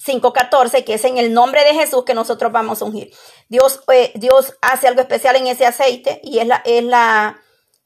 [0.04, 3.12] 5.14, que es en el nombre de Jesús que nosotros vamos a ungir.
[3.48, 7.38] Dios, eh, Dios hace algo especial en ese aceite y es la, es la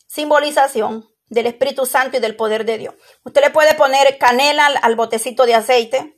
[0.06, 2.94] simbolización del Espíritu Santo y del poder de Dios.
[3.24, 6.16] Usted le puede poner canela al botecito de aceite.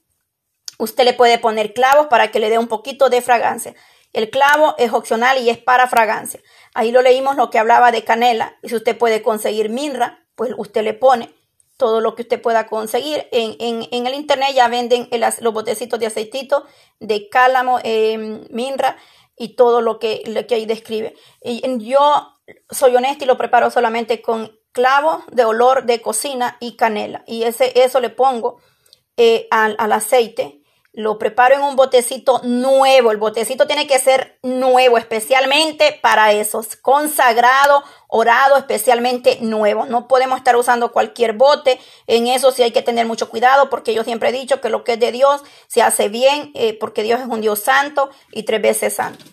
[0.78, 3.74] Usted le puede poner clavos para que le dé un poquito de fragancia.
[4.12, 6.40] El clavo es opcional y es para fragancia.
[6.74, 8.56] Ahí lo leímos lo que hablaba de canela.
[8.62, 11.34] Y si usted puede conseguir minra, pues usted le pone
[11.76, 13.26] todo lo que usted pueda conseguir.
[13.32, 13.56] En,
[13.90, 15.08] en, el internet ya venden
[15.40, 16.64] los botecitos de aceitito,
[17.00, 18.96] de cálamo, eh, minra
[19.36, 21.14] y todo lo que, lo que ahí describe.
[21.42, 22.38] Y yo
[22.70, 27.24] soy honesta y lo preparo solamente con clavo de olor de cocina y canela.
[27.26, 28.58] Y ese, eso le pongo
[29.16, 30.61] eh, al, al aceite
[30.92, 33.10] lo preparo en un botecito nuevo.
[33.10, 36.76] El botecito tiene que ser nuevo, especialmente para esos.
[36.76, 39.86] Consagrado, orado, especialmente nuevo.
[39.86, 41.80] No podemos estar usando cualquier bote.
[42.06, 44.84] En eso sí hay que tener mucho cuidado porque yo siempre he dicho que lo
[44.84, 48.42] que es de Dios se hace bien eh, porque Dios es un Dios santo y
[48.42, 49.24] tres veces santo.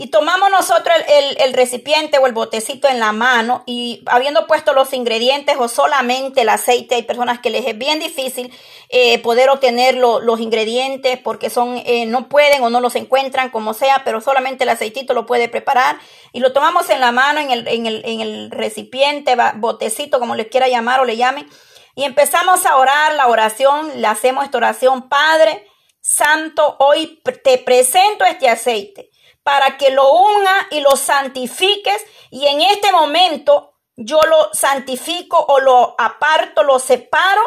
[0.00, 4.92] Y tomamos nosotros el, recipiente o el botecito en la mano y habiendo puesto los
[4.92, 8.54] ingredientes o solamente el aceite, hay personas que les es bien difícil
[8.90, 13.74] eh, poder obtener los ingredientes porque son, eh, no pueden o no los encuentran como
[13.74, 15.98] sea, pero solamente el aceitito lo puede preparar
[16.32, 20.36] y lo tomamos en la mano, en el, en el, en el recipiente, botecito, como
[20.36, 21.48] les quiera llamar o le llamen,
[21.96, 25.66] y empezamos a orar la oración, le hacemos esta oración, Padre
[26.00, 29.10] Santo, hoy te presento este aceite
[29.48, 35.58] para que lo unga y lo santifiques y en este momento yo lo santifico o
[35.58, 37.40] lo aparto, lo separo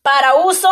[0.00, 0.70] para uso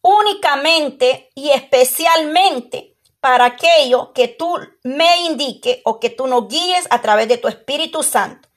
[0.00, 7.02] únicamente y especialmente para aquello que tú me indique o que tú nos guíes a
[7.02, 8.48] través de tu Espíritu Santo.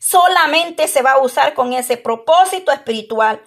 [0.00, 3.40] Solamente se va a usar con ese propósito espiritual.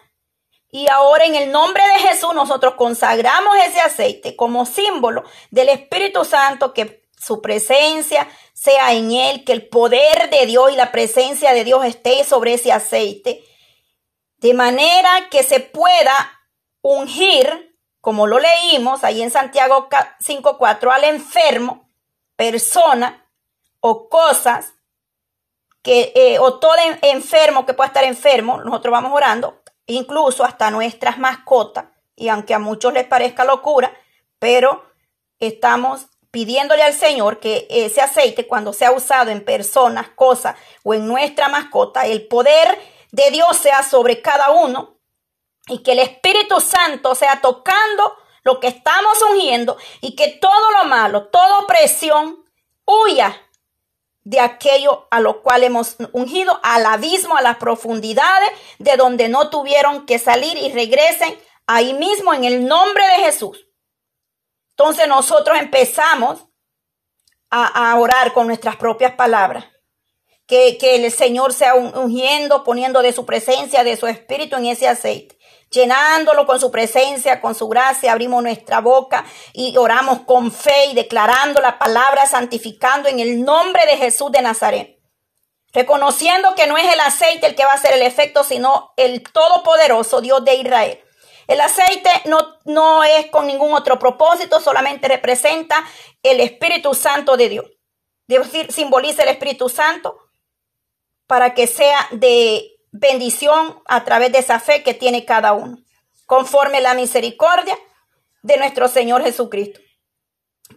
[0.69, 6.23] Y ahora en el nombre de Jesús nosotros consagramos ese aceite como símbolo del Espíritu
[6.23, 11.53] Santo que su presencia sea en él, que el poder de Dios y la presencia
[11.53, 13.43] de Dios esté sobre ese aceite,
[14.37, 16.41] de manera que se pueda
[16.81, 21.91] ungir, como lo leímos ahí en Santiago 5.4, al enfermo,
[22.35, 23.29] persona
[23.81, 24.73] o cosas,
[25.83, 31.19] que, eh, o todo enfermo que pueda estar enfermo, nosotros vamos orando, incluso hasta nuestras
[31.19, 33.95] mascotas, y aunque a muchos les parezca locura,
[34.39, 34.83] pero
[35.39, 41.07] estamos pidiéndole al Señor que ese aceite, cuando sea usado en personas, cosas o en
[41.07, 42.79] nuestra mascota, el poder
[43.11, 44.97] de Dios sea sobre cada uno
[45.67, 50.85] y que el Espíritu Santo sea tocando lo que estamos ungiendo y que todo lo
[50.85, 52.43] malo, toda opresión
[52.85, 53.37] huya
[54.23, 59.49] de aquello a lo cual hemos ungido, al abismo, a las profundidades de donde no
[59.49, 63.65] tuvieron que salir y regresen ahí mismo en el nombre de Jesús.
[64.81, 66.47] Entonces nosotros empezamos
[67.51, 69.65] a, orar con nuestras propias palabras.
[70.47, 74.87] Que, que el Señor sea ungiendo, poniendo de su presencia, de su espíritu en ese
[74.87, 75.37] aceite
[75.69, 80.95] llenándolo con su presencia, con su gracia, abrimos nuestra boca y oramos con fe y
[80.95, 84.99] declarando la palabra, santificando en el nombre de Jesús de Nazaret.
[85.71, 89.23] Reconociendo que no es el aceite el que va a hacer el efecto, sino el
[89.23, 90.99] todopoderoso Dios de Israel.
[91.51, 95.83] El aceite no, no es con ningún otro propósito, solamente representa
[96.23, 97.65] el Espíritu Santo de Dios.
[98.25, 100.17] decir, simboliza el Espíritu Santo
[101.27, 105.77] para que sea de bendición a través de esa fe que tiene cada uno,
[106.25, 107.77] conforme la misericordia
[108.43, 109.81] de nuestro Señor Jesucristo,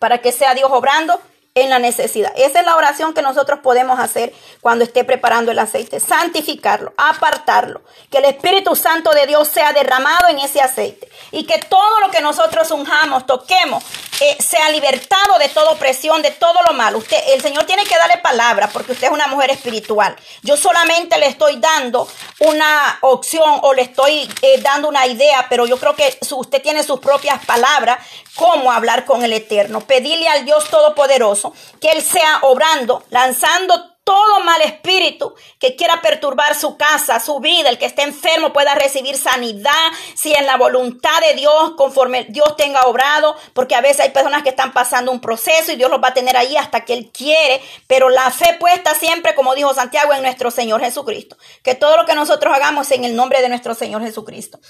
[0.01, 1.21] para que sea Dios obrando
[1.57, 2.33] en la necesidad.
[2.35, 6.01] Esa es la oración que nosotros podemos hacer cuando esté preparando el aceite.
[6.01, 7.83] Santificarlo, apartarlo.
[8.11, 11.09] Que el Espíritu Santo de Dios sea derramado en ese aceite.
[11.31, 13.85] Y que todo lo que nosotros unjamos, toquemos,
[14.21, 16.99] eh, sea libertado de toda opresión, de todo lo malo.
[16.99, 20.17] Usted, el Señor tiene que darle palabra porque usted es una mujer espiritual.
[20.43, 22.09] Yo solamente le estoy dando
[22.41, 26.83] una opción o le estoy eh, dando una idea, pero yo creo que usted tiene
[26.83, 27.99] sus propias palabras,
[28.35, 29.81] cómo hablar con el Eterno.
[29.81, 31.44] Pedirle al Dios Todopoderoso
[31.81, 37.71] que Él sea obrando, lanzando todo mal espíritu que quiera perturbar su casa, su vida,
[37.71, 39.73] el que esté enfermo pueda recibir sanidad,
[40.15, 44.43] si en la voluntad de Dios, conforme Dios tenga obrado, porque a veces hay personas
[44.43, 47.11] que están pasando un proceso y Dios los va a tener ahí hasta que Él
[47.13, 51.39] quiere, pero la fe puesta siempre, como dijo Santiago, en nuestro Señor Jesucristo.
[51.63, 54.61] Que todo lo que nosotros hagamos en el nombre de nuestro Señor Jesucristo.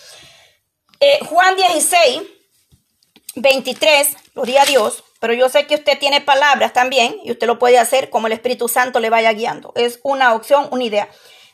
[1.00, 2.22] Eh, Juan 16,
[3.34, 5.02] 23, gloria a Dios.
[5.24, 8.34] Pero yo sé que usted tiene palabras también y usted lo puede hacer como el
[8.34, 9.72] Espíritu Santo le vaya guiando.
[9.74, 11.08] Es una opción, una idea.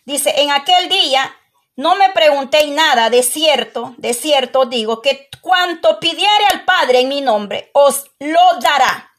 [0.05, 1.37] Dice, en aquel día
[1.77, 7.11] no me preguntéis nada, de cierto, de cierto digo, que cuanto pidiere al Padre en
[7.11, 9.13] mi nombre, os lo dará.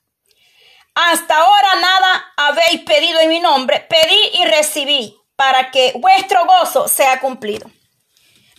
[0.96, 6.90] Hasta ahora nada habéis pedido en mi nombre, pedí y recibí, para que vuestro gozo
[6.90, 7.72] sea cumplido.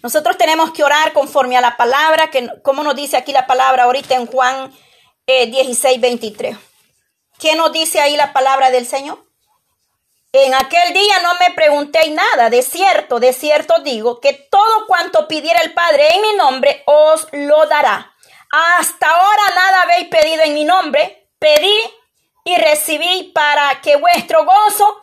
[0.03, 3.83] Nosotros tenemos que orar conforme a la palabra, que como nos dice aquí la palabra
[3.83, 4.73] ahorita en Juan
[5.27, 6.57] 16, 23.
[7.39, 9.25] ¿Qué nos dice ahí la palabra del Señor?
[10.33, 15.29] En aquel día no me preguntéis nada, de cierto, de cierto digo, que todo cuanto
[15.29, 18.15] pidiera el Padre en mi nombre os lo dará.
[18.51, 21.79] Hasta ahora nada habéis pedido en mi nombre, pedí
[22.45, 25.03] y recibí para que vuestro gozo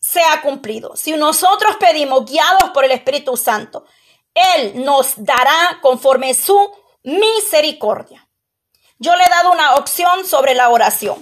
[0.00, 0.96] sea cumplido.
[0.96, 3.86] Si nosotros pedimos guiados por el Espíritu Santo,
[4.34, 6.70] Él nos dará conforme su
[7.02, 8.23] misericordia.
[9.04, 11.18] Yo le he dado una opción sobre la oración.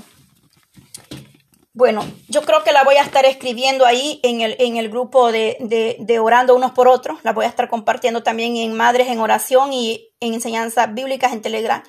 [1.72, 5.32] Bueno, yo creo que la voy a estar escribiendo ahí en el, en el grupo
[5.32, 5.56] de,
[5.98, 7.18] de, Orando Unos por Otros.
[7.24, 11.42] La voy a estar compartiendo también en Madres en Oración y en Enseñanzas Bíblicas en
[11.42, 11.82] Telegram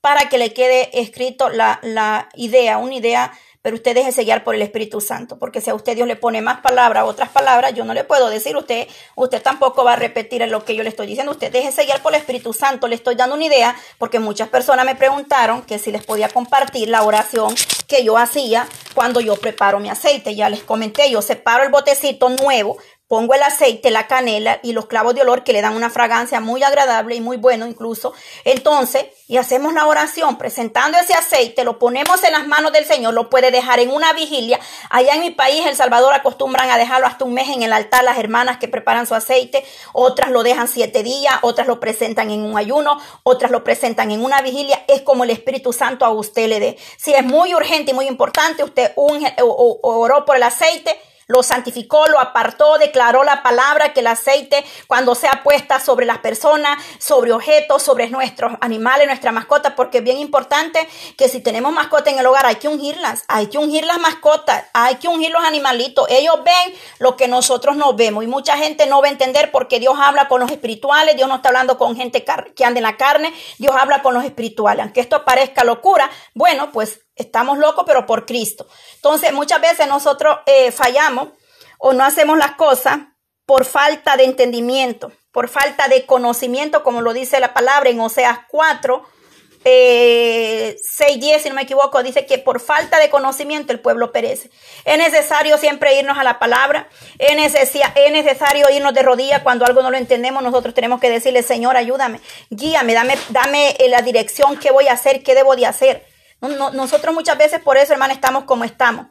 [0.00, 3.30] para que le quede escrito la, la idea, una idea
[3.64, 6.42] pero usted deje guiar por el Espíritu Santo, porque si a usted Dios le pone
[6.42, 10.46] más palabras, otras palabras, yo no le puedo decir, usted, usted tampoco va a repetir
[10.48, 13.14] lo que yo le estoy diciendo, usted deje guiar por el Espíritu Santo, le estoy
[13.14, 17.54] dando una idea, porque muchas personas me preguntaron que si les podía compartir la oración
[17.88, 22.28] que yo hacía cuando yo preparo mi aceite, ya les comenté, yo separo el botecito
[22.28, 22.76] nuevo,
[23.14, 26.40] Pongo el aceite, la canela y los clavos de olor que le dan una fragancia
[26.40, 28.12] muy agradable y muy bueno incluso.
[28.44, 33.14] Entonces, y hacemos la oración presentando ese aceite, lo ponemos en las manos del Señor,
[33.14, 34.58] lo puede dejar en una vigilia.
[34.90, 38.02] Allá en mi país, El Salvador, acostumbran a dejarlo hasta un mes en el altar
[38.02, 39.64] las hermanas que preparan su aceite.
[39.92, 44.24] Otras lo dejan siete días, otras lo presentan en un ayuno, otras lo presentan en
[44.24, 44.82] una vigilia.
[44.88, 46.78] Es como el Espíritu Santo a usted le dé.
[46.96, 51.42] Si es muy urgente y muy importante, usted unge, o, oró por el aceite, lo
[51.42, 56.82] santificó, lo apartó, declaró la palabra que el aceite cuando sea puesta sobre las personas,
[56.98, 62.12] sobre objetos, sobre nuestros animales, nuestra mascota, porque es bien importante que si tenemos mascotas
[62.12, 65.42] en el hogar hay que ungirlas, hay que ungir las mascotas, hay que ungir los
[65.42, 66.06] animalitos.
[66.08, 69.80] Ellos ven lo que nosotros no vemos y mucha gente no va a entender porque
[69.80, 72.96] Dios habla con los espirituales, Dios no está hablando con gente que anda en la
[72.96, 74.82] carne, Dios habla con los espirituales.
[74.84, 78.66] Aunque esto parezca locura, bueno, pues Estamos locos, pero por Cristo.
[78.96, 81.28] Entonces, muchas veces nosotros eh, fallamos
[81.78, 82.98] o no hacemos las cosas
[83.46, 88.38] por falta de entendimiento, por falta de conocimiento, como lo dice la palabra en Oseas
[88.48, 89.04] 4,
[89.66, 94.50] eh, 6.10, si no me equivoco, dice que por falta de conocimiento el pueblo perece.
[94.84, 96.88] Es necesario siempre irnos a la palabra,
[97.18, 101.42] es, es necesario irnos de rodillas cuando algo no lo entendemos, nosotros tenemos que decirle,
[101.42, 105.66] Señor, ayúdame, guíame, dame, dame eh, la dirección, qué voy a hacer, qué debo de
[105.66, 106.13] hacer.
[106.48, 109.06] Nosotros muchas veces por eso, hermano, estamos como estamos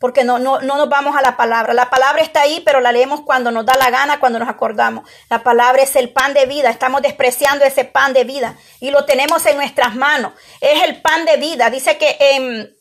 [0.00, 1.74] porque no, no, no nos vamos a la palabra.
[1.74, 5.08] La palabra está ahí, pero la leemos cuando nos da la gana, cuando nos acordamos.
[5.28, 9.04] La palabra es el pan de vida, estamos despreciando ese pan de vida y lo
[9.04, 10.32] tenemos en nuestras manos.
[10.60, 11.70] Es el pan de vida.
[11.70, 12.16] Dice que...
[12.18, 12.76] Eh,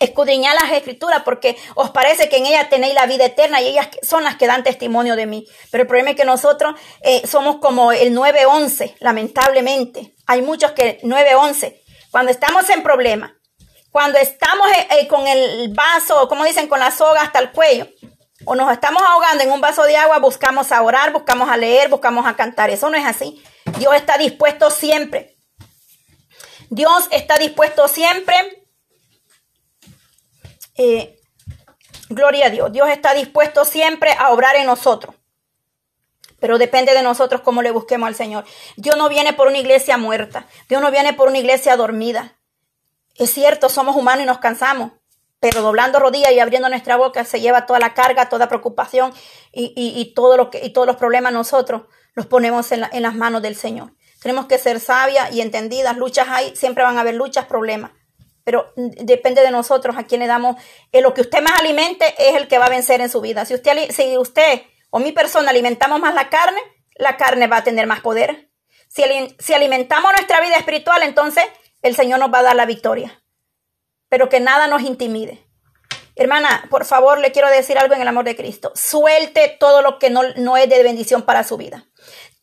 [0.00, 3.88] escudriñad las escrituras porque os parece que en ellas tenéis la vida eterna y ellas
[4.02, 5.46] son las que dan testimonio de mí.
[5.70, 10.14] Pero el problema es que nosotros eh, somos como el 911, lamentablemente.
[10.26, 11.81] Hay muchos que 911.
[12.12, 13.32] Cuando estamos en problemas,
[13.90, 17.88] cuando estamos eh, eh, con el vaso, como dicen, con la soga hasta el cuello,
[18.44, 21.88] o nos estamos ahogando en un vaso de agua, buscamos a orar, buscamos a leer,
[21.88, 22.68] buscamos a cantar.
[22.68, 23.42] Eso no es así.
[23.78, 25.38] Dios está dispuesto siempre.
[26.68, 28.66] Dios está dispuesto siempre.
[30.76, 31.18] Eh,
[32.10, 32.72] gloria a Dios.
[32.72, 35.14] Dios está dispuesto siempre a obrar en nosotros.
[36.42, 38.44] Pero depende de nosotros cómo le busquemos al Señor.
[38.76, 40.48] Dios no viene por una iglesia muerta.
[40.68, 42.36] Dios no viene por una iglesia dormida.
[43.14, 44.90] Es cierto, somos humanos y nos cansamos,
[45.38, 49.14] pero doblando rodillas y abriendo nuestra boca se lleva toda la carga, toda preocupación
[49.52, 51.82] y, que, y todos los problemas nosotros
[52.14, 53.94] los ponemos en, en las manos del Señor.
[54.20, 55.96] Tenemos que ser sabias y entendidas.
[55.96, 57.92] Luchas hay, siempre van a haber luchas, problemas.
[58.42, 60.56] Pero depende de nosotros a quién le damos.
[60.90, 63.44] Eh, lo que usted más alimente es el que va a vencer en su vida.
[63.44, 64.62] Si usted, si usted
[64.94, 66.60] o mi persona alimentamos más la carne,
[66.96, 68.50] la carne va a tener más poder.
[68.88, 69.02] Si,
[69.38, 71.44] si alimentamos nuestra vida espiritual, entonces
[71.80, 73.24] el Señor nos va a dar la victoria.
[74.10, 75.48] Pero que nada nos intimide.
[76.14, 78.70] Hermana, por favor, le quiero decir algo en el amor de Cristo.
[78.74, 81.86] Suelte todo lo que no, no es de bendición para su vida.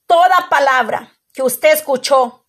[0.08, 2.48] Toda palabra que usted escuchó,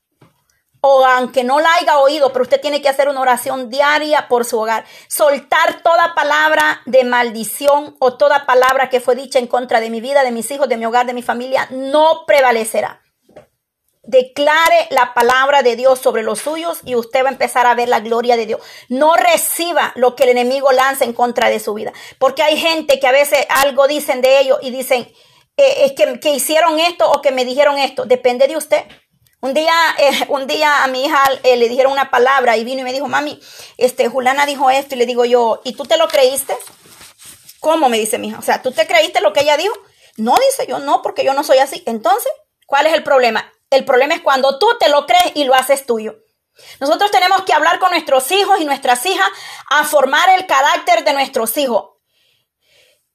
[0.81, 4.45] o aunque no la haya oído, pero usted tiene que hacer una oración diaria por
[4.45, 4.85] su hogar.
[5.09, 10.01] Soltar toda palabra de maldición o toda palabra que fue dicha en contra de mi
[10.01, 13.01] vida, de mis hijos, de mi hogar, de mi familia, no prevalecerá
[14.11, 17.89] declare la palabra de Dios sobre los suyos y usted va a empezar a ver
[17.89, 18.61] la gloria de Dios.
[18.89, 21.93] No reciba lo que el enemigo lanza en contra de su vida.
[22.19, 25.03] Porque hay gente que a veces algo dicen de ellos y dicen
[25.57, 28.05] eh, es que, que, hicieron esto o que me dijeron esto.
[28.05, 28.85] Depende de usted.
[29.41, 32.81] Un día, eh, un día a mi hija eh, le dijeron una palabra y vino
[32.81, 33.41] y me dijo, mami,
[33.77, 36.57] este, Juliana dijo esto y le digo yo, ¿y tú te lo creíste?
[37.61, 37.89] ¿Cómo?
[37.89, 38.39] Me dice mi hija.
[38.39, 39.75] O sea, ¿tú te creíste lo que ella dijo?
[40.17, 41.83] No, dice yo, no, porque yo no soy así.
[41.87, 42.33] Entonces,
[42.67, 43.53] ¿cuál es el problema?
[43.71, 46.17] El problema es cuando tú te lo crees y lo haces tuyo.
[46.81, 49.29] Nosotros tenemos que hablar con nuestros hijos y nuestras hijas
[49.71, 52.00] a formar el carácter de nuestros hijos.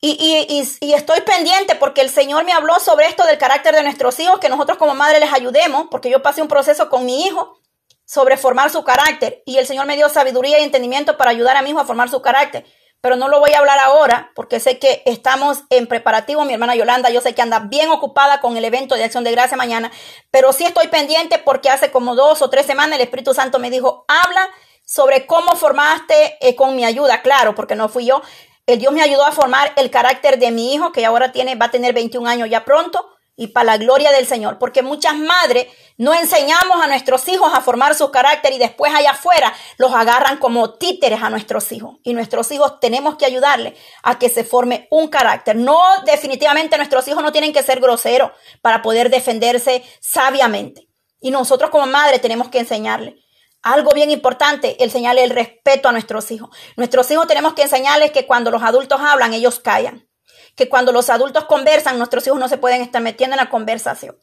[0.01, 4.19] Y, y, estoy pendiente porque el Señor me habló sobre esto del carácter de nuestros
[4.19, 7.59] hijos, que nosotros como madre les ayudemos, porque yo pasé un proceso con mi hijo
[8.05, 11.63] sobre formar su carácter y el Señor me dio sabiduría y entendimiento para ayudar a
[11.63, 12.65] mi hijo a formar su carácter
[13.05, 16.43] pero no lo voy a hablar ahora porque sé que estamos en preparativo.
[16.43, 19.29] Mi hermana Yolanda, yo sé que anda bien ocupada con el evento de Acción de
[19.29, 19.91] Gracia mañana,
[20.31, 23.69] pero sí estoy pendiente porque hace como dos o tres semanas el Espíritu Santo me
[23.69, 24.49] dijo, habla
[24.83, 28.23] sobre cómo formaste eh, con mi ayuda, claro, porque no fui yo.
[28.65, 31.67] El Dios me ayudó a formar el carácter de mi hijo, que ahora tiene, va
[31.67, 35.67] a tener 21 años ya pronto y para la gloria del Señor, porque muchas madres
[35.97, 40.37] no enseñamos a nuestros hijos a formar su carácter y después allá afuera los agarran
[40.37, 41.97] como títeres a nuestros hijos.
[42.03, 45.55] Y nuestros hijos tenemos que ayudarle a que se forme un carácter.
[45.55, 50.87] No, definitivamente nuestros hijos no tienen que ser groseros para poder defenderse sabiamente.
[51.19, 53.24] Y nosotros como madre tenemos que enseñarle.
[53.65, 56.55] Algo bien importante, enseñarle el respeto a nuestros hijos.
[56.77, 60.07] Nuestros hijos tenemos que enseñarles que cuando los adultos hablan, ellos callan
[60.55, 64.17] que cuando los adultos conversan, nuestros hijos no se pueden estar metiendo en la conversación,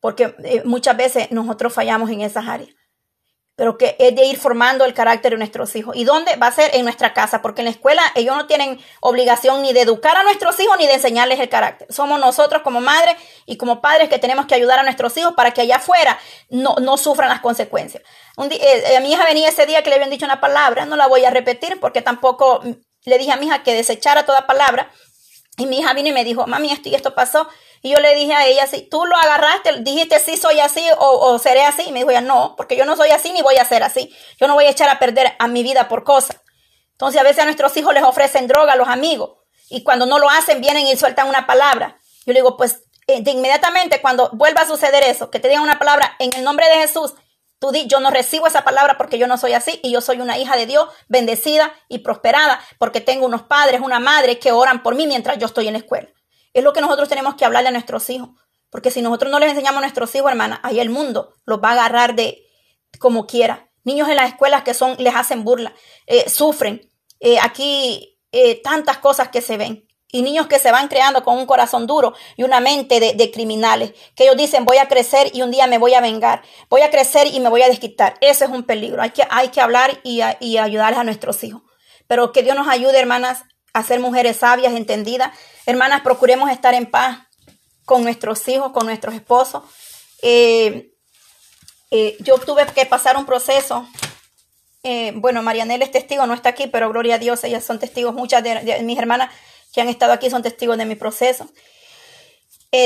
[0.00, 2.70] porque eh, muchas veces nosotros fallamos en esas áreas.
[3.62, 5.94] Pero que es de ir formando el carácter de nuestros hijos.
[5.94, 6.34] ¿Y dónde?
[6.34, 9.72] Va a ser en nuestra casa, porque en la escuela ellos no tienen obligación ni
[9.72, 11.86] de educar a nuestros hijos ni de enseñarles el carácter.
[11.88, 13.14] Somos nosotros como madres
[13.46, 16.18] y como padres que tenemos que ayudar a nuestros hijos para que allá afuera
[16.50, 18.02] no, no sufran las consecuencias.
[18.36, 20.96] Un día, eh, mi hija venía ese día que le habían dicho una palabra, no
[20.96, 22.64] la voy a repetir porque tampoco
[23.04, 24.90] le dije a mi hija que desechara toda palabra,
[25.58, 27.46] y mi hija vino y me dijo, mami, esto y esto pasó.
[27.82, 31.38] Y yo le dije a ella, si tú lo agarraste, dijiste, sí, soy así o,
[31.38, 31.82] seré así.
[31.86, 34.14] Y me dijo, ya no, porque yo no soy así ni voy a ser así.
[34.38, 36.40] Yo no voy a echar a perder a mi vida por cosas.
[36.92, 39.38] Entonces a veces a nuestros hijos les ofrecen droga a los amigos.
[39.68, 41.98] Y cuando no lo hacen, vienen y sueltan una palabra.
[42.24, 45.62] Yo le digo, pues eh, de inmediatamente cuando vuelva a suceder eso, que te digan
[45.62, 47.14] una palabra en el nombre de Jesús,
[47.62, 50.20] Tú di, yo no recibo esa palabra porque yo no soy así y yo soy
[50.20, 54.82] una hija de Dios, bendecida y prosperada, porque tengo unos padres, una madre que oran
[54.82, 56.08] por mí mientras yo estoy en la escuela.
[56.54, 58.30] Es lo que nosotros tenemos que hablarle a nuestros hijos,
[58.68, 61.68] porque si nosotros no les enseñamos a nuestros hijos, hermana, ahí el mundo los va
[61.68, 62.44] a agarrar de
[62.98, 63.70] como quiera.
[63.84, 65.72] Niños en las escuelas que son, les hacen burla,
[66.08, 66.90] eh, sufren.
[67.20, 69.86] Eh, aquí eh, tantas cosas que se ven.
[70.12, 73.94] Y niños que se van creando con un corazón duro y una mente de, criminales,
[74.14, 76.90] que ellos dicen voy a crecer y un día me voy a vengar, voy a
[76.90, 78.14] crecer y me voy a desquitar.
[78.20, 79.02] Eso es un peligro.
[79.02, 81.62] Hay que, hay que hablar y, y ayudarles a nuestros hijos.
[82.06, 85.36] Pero que Dios nos ayude, hermanas, a ser mujeres sabias, entendidas.
[85.66, 87.20] Hermanas, procuremos estar en paz
[87.84, 89.62] con nuestros hijos, con nuestros esposos.
[90.22, 90.92] Eh,
[91.90, 93.86] eh, yo tuve que pasar un proceso.
[94.82, 98.14] Eh, bueno, Marianela es testigo, no está aquí, pero gloria a Dios, ellas son testigos.
[98.14, 99.30] Muchas de, mis hermanas
[99.72, 101.48] que han estado aquí son testigos de mi proceso.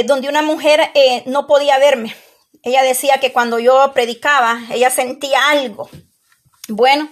[0.05, 0.81] donde una mujer
[1.27, 2.15] no podía verme.
[2.63, 5.89] Ella decía que cuando yo predicaba, ella sentía algo.
[6.69, 7.09] Bueno,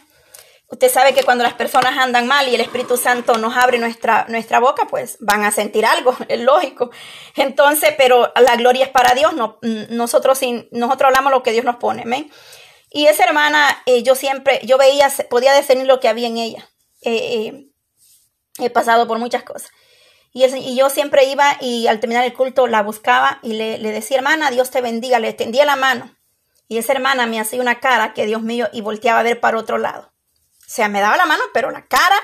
[0.75, 4.27] Usted sabe que cuando las personas andan mal y el Espíritu Santo nos abre nuestra,
[4.29, 6.91] nuestra boca, pues van a sentir algo, es lógico.
[7.37, 9.59] Entonces, pero la gloria es para Dios, no,
[9.91, 10.41] nosotros,
[10.73, 12.29] nosotros hablamos lo que Dios nos pone.
[12.91, 16.69] Y esa hermana, eh, yo siempre, yo veía, podía discernir lo que había en ella.
[17.03, 17.67] Eh, eh,
[18.59, 19.71] he pasado por muchas cosas.
[20.33, 24.51] Y, yo siempre iba y al terminar el culto la buscaba y le, decía, hermana,
[24.51, 26.15] Dios te bendiga, le tendía la mano.
[26.67, 29.59] Y esa hermana me hacía una cara que Dios mío y volteaba a ver para
[29.59, 30.13] otro lado.
[30.59, 32.17] O sea, me daba la mano, pero la cara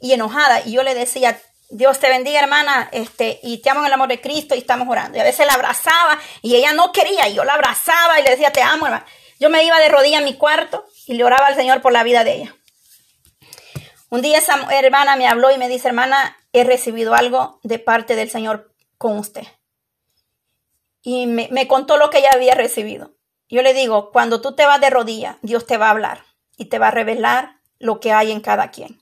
[0.00, 0.62] y enojada.
[0.64, 4.08] Y yo le decía, Dios te bendiga, hermana, este, y te amo en el amor
[4.08, 5.18] de Cristo y estamos orando.
[5.18, 8.30] Y a veces la abrazaba y ella no quería, y yo la abrazaba y le
[8.30, 9.04] decía, te amo, hermana.
[9.38, 12.02] Yo me iba de rodilla a mi cuarto y le oraba al Señor por la
[12.02, 12.57] vida de ella.
[14.10, 18.16] Un día esa hermana me habló y me dice, hermana, he recibido algo de parte
[18.16, 19.46] del Señor con usted.
[21.02, 23.14] Y me, me contó lo que ella había recibido.
[23.48, 26.24] Yo le digo, cuando tú te vas de rodilla, Dios te va a hablar
[26.56, 29.00] y te va a revelar lo que hay en cada quien.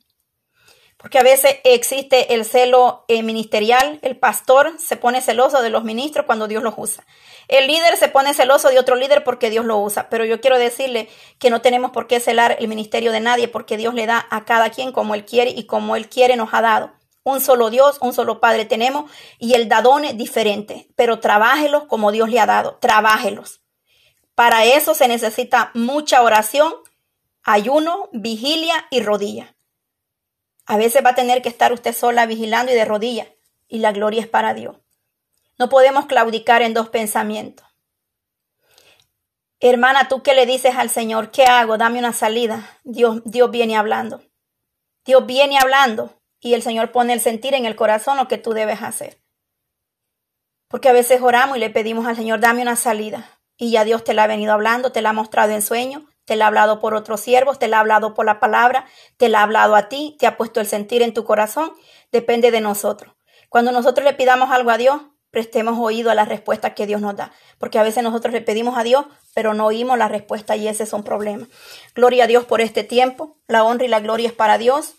[0.96, 5.84] Porque a veces existe el celo eh, ministerial, el pastor se pone celoso de los
[5.84, 7.04] ministros cuando Dios los usa.
[7.48, 10.08] El líder se pone celoso de otro líder porque Dios lo usa.
[10.08, 13.76] Pero yo quiero decirle que no tenemos por qué celar el ministerio de nadie porque
[13.76, 16.62] Dios le da a cada quien como Él quiere y como Él quiere nos ha
[16.62, 16.92] dado.
[17.22, 20.88] Un solo Dios, un solo Padre tenemos y el dadón es diferente.
[20.96, 22.76] Pero trabájelos como Dios le ha dado.
[22.76, 23.62] Trabájelos.
[24.34, 26.74] Para eso se necesita mucha oración
[27.46, 29.56] ayuno, vigilia y rodilla.
[30.66, 33.28] A veces va a tener que estar usted sola vigilando y de rodilla,
[33.68, 34.76] y la gloria es para Dios.
[35.58, 37.66] No podemos claudicar en dos pensamientos.
[39.58, 41.78] Hermana, tú qué le dices al Señor, ¿qué hago?
[41.78, 42.78] Dame una salida.
[42.84, 44.22] Dios, Dios viene hablando.
[45.04, 48.52] Dios viene hablando y el Señor pone el sentir en el corazón lo que tú
[48.52, 49.18] debes hacer.
[50.68, 53.30] Porque a veces oramos y le pedimos al Señor, dame una salida.
[53.56, 56.36] Y ya Dios te la ha venido hablando, te la ha mostrado en sueño, te
[56.36, 58.84] la ha hablado por otros siervos, te la ha hablado por la palabra,
[59.16, 61.72] te la ha hablado a ti, te ha puesto el sentir en tu corazón,
[62.12, 63.14] depende de nosotros.
[63.48, 65.00] Cuando nosotros le pidamos algo a Dios,
[65.36, 68.78] prestemos oído a las respuestas que Dios nos da, porque a veces nosotros le pedimos
[68.78, 71.46] a Dios, pero no oímos la respuesta y ese es un problema.
[71.94, 74.94] Gloria a Dios por este tiempo, la honra y la gloria es para Dios.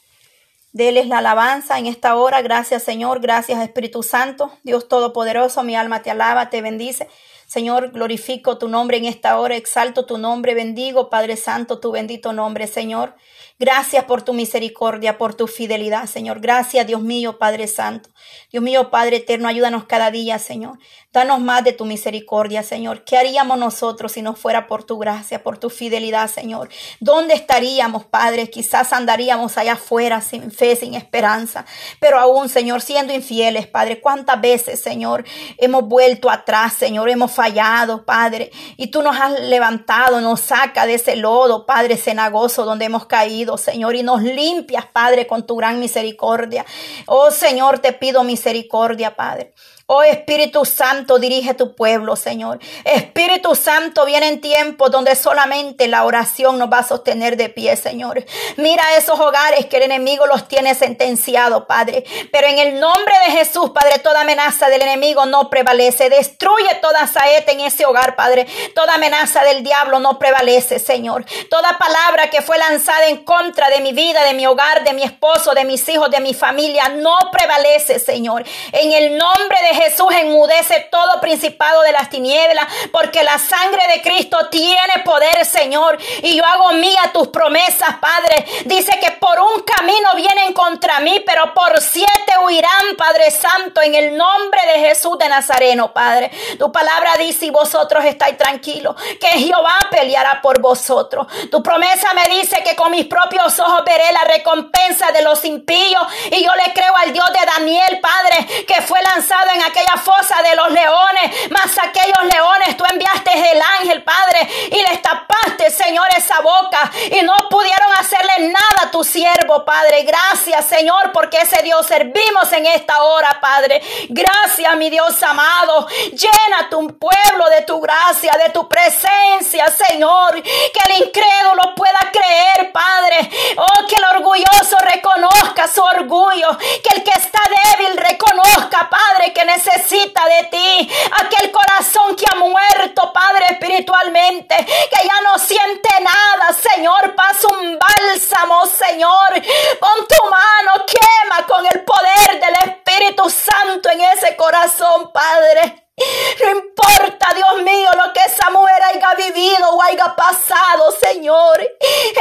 [0.73, 2.43] Deles la alabanza en esta hora.
[2.43, 7.07] Gracias Señor, gracias Espíritu Santo, Dios Todopoderoso, mi alma te alaba, te bendice.
[7.47, 12.31] Señor, glorifico tu nombre en esta hora, exalto tu nombre, bendigo, Padre Santo, tu bendito
[12.31, 13.15] nombre, Señor.
[13.59, 16.41] Gracias por tu misericordia, por tu fidelidad, Señor.
[16.41, 18.09] Gracias, Dios mío, Padre Santo.
[18.51, 20.77] Dios mío, Padre eterno, ayúdanos cada día, Señor.
[21.11, 23.03] Danos más de tu misericordia, Señor.
[23.03, 26.69] ¿Qué haríamos nosotros si no fuera por tu gracia, por tu fidelidad, Señor?
[26.99, 28.51] ¿Dónde estaríamos, Padre?
[28.51, 31.65] Quizás andaríamos allá afuera sin fe, sin esperanza.
[31.99, 35.25] Pero aún, Señor, siendo infieles, Padre, ¿cuántas veces, Señor,
[35.57, 37.09] hemos vuelto atrás, Señor?
[37.09, 38.51] Hemos fallado, Padre.
[38.75, 43.46] Y tú nos has levantado, nos saca de ese lodo, Padre cenagoso, donde hemos caído.
[43.55, 46.65] Señor, y nos limpias, Padre, con tu gran misericordia.
[47.05, 49.53] Oh, Señor, te pido misericordia, Padre.
[49.89, 52.59] Oh Espíritu Santo, dirige tu pueblo, Señor.
[52.83, 57.77] Espíritu Santo, viene en tiempos donde solamente la oración nos va a sostener de pie,
[57.77, 58.25] Señor.
[58.57, 62.03] Mira esos hogares que el enemigo los tiene sentenciados, Padre.
[62.33, 66.09] Pero en el nombre de Jesús, Padre, toda amenaza del enemigo no prevalece.
[66.09, 68.45] Destruye toda saeta en ese hogar, Padre.
[68.75, 71.23] Toda amenaza del diablo no prevalece, Señor.
[71.49, 75.03] Toda palabra que fue lanzada en contra de mi vida, de mi hogar, de mi
[75.03, 78.43] esposo, de mis hijos, de mi familia, no prevalece, Señor.
[78.73, 84.01] En el nombre de Jesús enmudece todo principado de las tinieblas, porque la sangre de
[84.01, 85.97] Cristo tiene poder, Señor.
[86.23, 88.45] Y yo hago mía tus promesas, Padre.
[88.65, 93.95] Dice que por un camino vienen contra mí, pero por siete huirán, Padre Santo, en
[93.95, 96.31] el nombre de Jesús de Nazareno, Padre.
[96.57, 101.27] Tu palabra dice, y vosotros estáis tranquilos, que Jehová peleará por vosotros.
[101.51, 106.01] Tu promesa me dice que con mis propios ojos veré la recompensa de los impíos.
[106.31, 110.41] Y yo le creo al Dios de Daniel, Padre, que fue lanzado en aquella fosa
[110.41, 116.07] de los leones, mas aquellos leones tú enviaste el ángel, Padre, y les tapaste, Señor,
[116.15, 120.03] esa boca y no pudieron hacerle nada a tu siervo, Padre.
[120.03, 123.81] Gracias, Señor, porque ese Dios servimos en esta hora, Padre.
[124.09, 125.87] Gracias, mi Dios amado.
[126.11, 130.41] Llena tu pueblo de tu gracia, de tu presencia, Señor.
[130.41, 133.29] Que el incrédulo pueda creer, Padre.
[133.57, 136.57] Oh, que el orgulloso reconozca su orgullo.
[136.57, 137.39] Que el que está
[137.77, 140.89] débil reconozca, Padre, que necesita de ti.
[141.23, 144.55] Aquel corazón que ha muerto, Padre, espiritualmente.
[144.55, 147.15] Que ya no siente nada, Señor.
[147.15, 149.33] Pasa un bálsamo, Señor.
[149.79, 155.86] Pon tu mano, quema con el poder del Espíritu Santo en ese corazón, Padre.
[155.97, 161.59] No importa, Dios mío, lo que esa mujer haya vivido o haya pasado, Señor.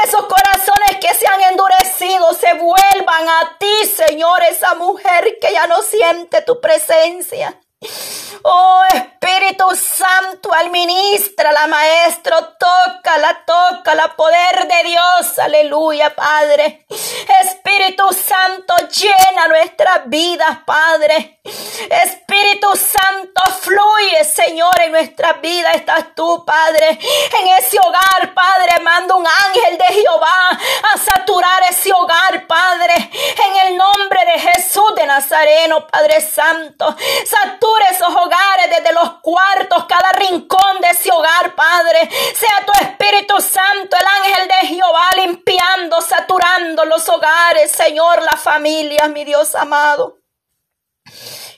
[0.03, 4.43] Esos corazones que se han endurecido se vuelvan a ti, Señor.
[4.45, 7.61] Esa mujer que ya no siente tu presencia.
[8.43, 16.87] Oh Espíritu Santo, administra la maestro, toca la toca la poder de Dios, aleluya, Padre.
[17.43, 21.41] Espíritu Santo, llena nuestras vidas, Padre.
[21.45, 26.99] Espíritu Santo, fluye, Señor, en nuestras vidas estás tú, Padre.
[27.41, 30.51] En ese hogar, Padre, manda un ángel de Jehová
[30.95, 32.95] a saturar ese hogar, Padre.
[32.95, 36.97] En el nombre de Jesús de Nazareno, Padre Santo.
[37.27, 42.09] Satura esos hogares desde los cuartos, cada rincón de ese hogar, Padre.
[42.35, 49.09] Sea tu Espíritu Santo, el ángel de Jehová, limpiando, saturando los hogares, Señor, la familia,
[49.09, 50.19] mi Dios amado.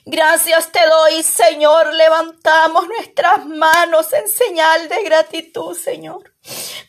[0.05, 1.93] Gracias te doy, Señor.
[1.93, 6.33] Levantamos nuestras manos en señal de gratitud, Señor.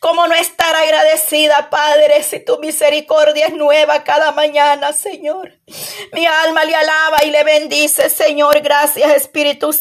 [0.00, 5.52] ¿Cómo no estar agradecida, Padre, si tu misericordia es nueva cada mañana, Señor?
[6.12, 8.60] Mi alma le alaba y le bendice, Señor.
[8.60, 9.78] Gracias, Espíritu Santo.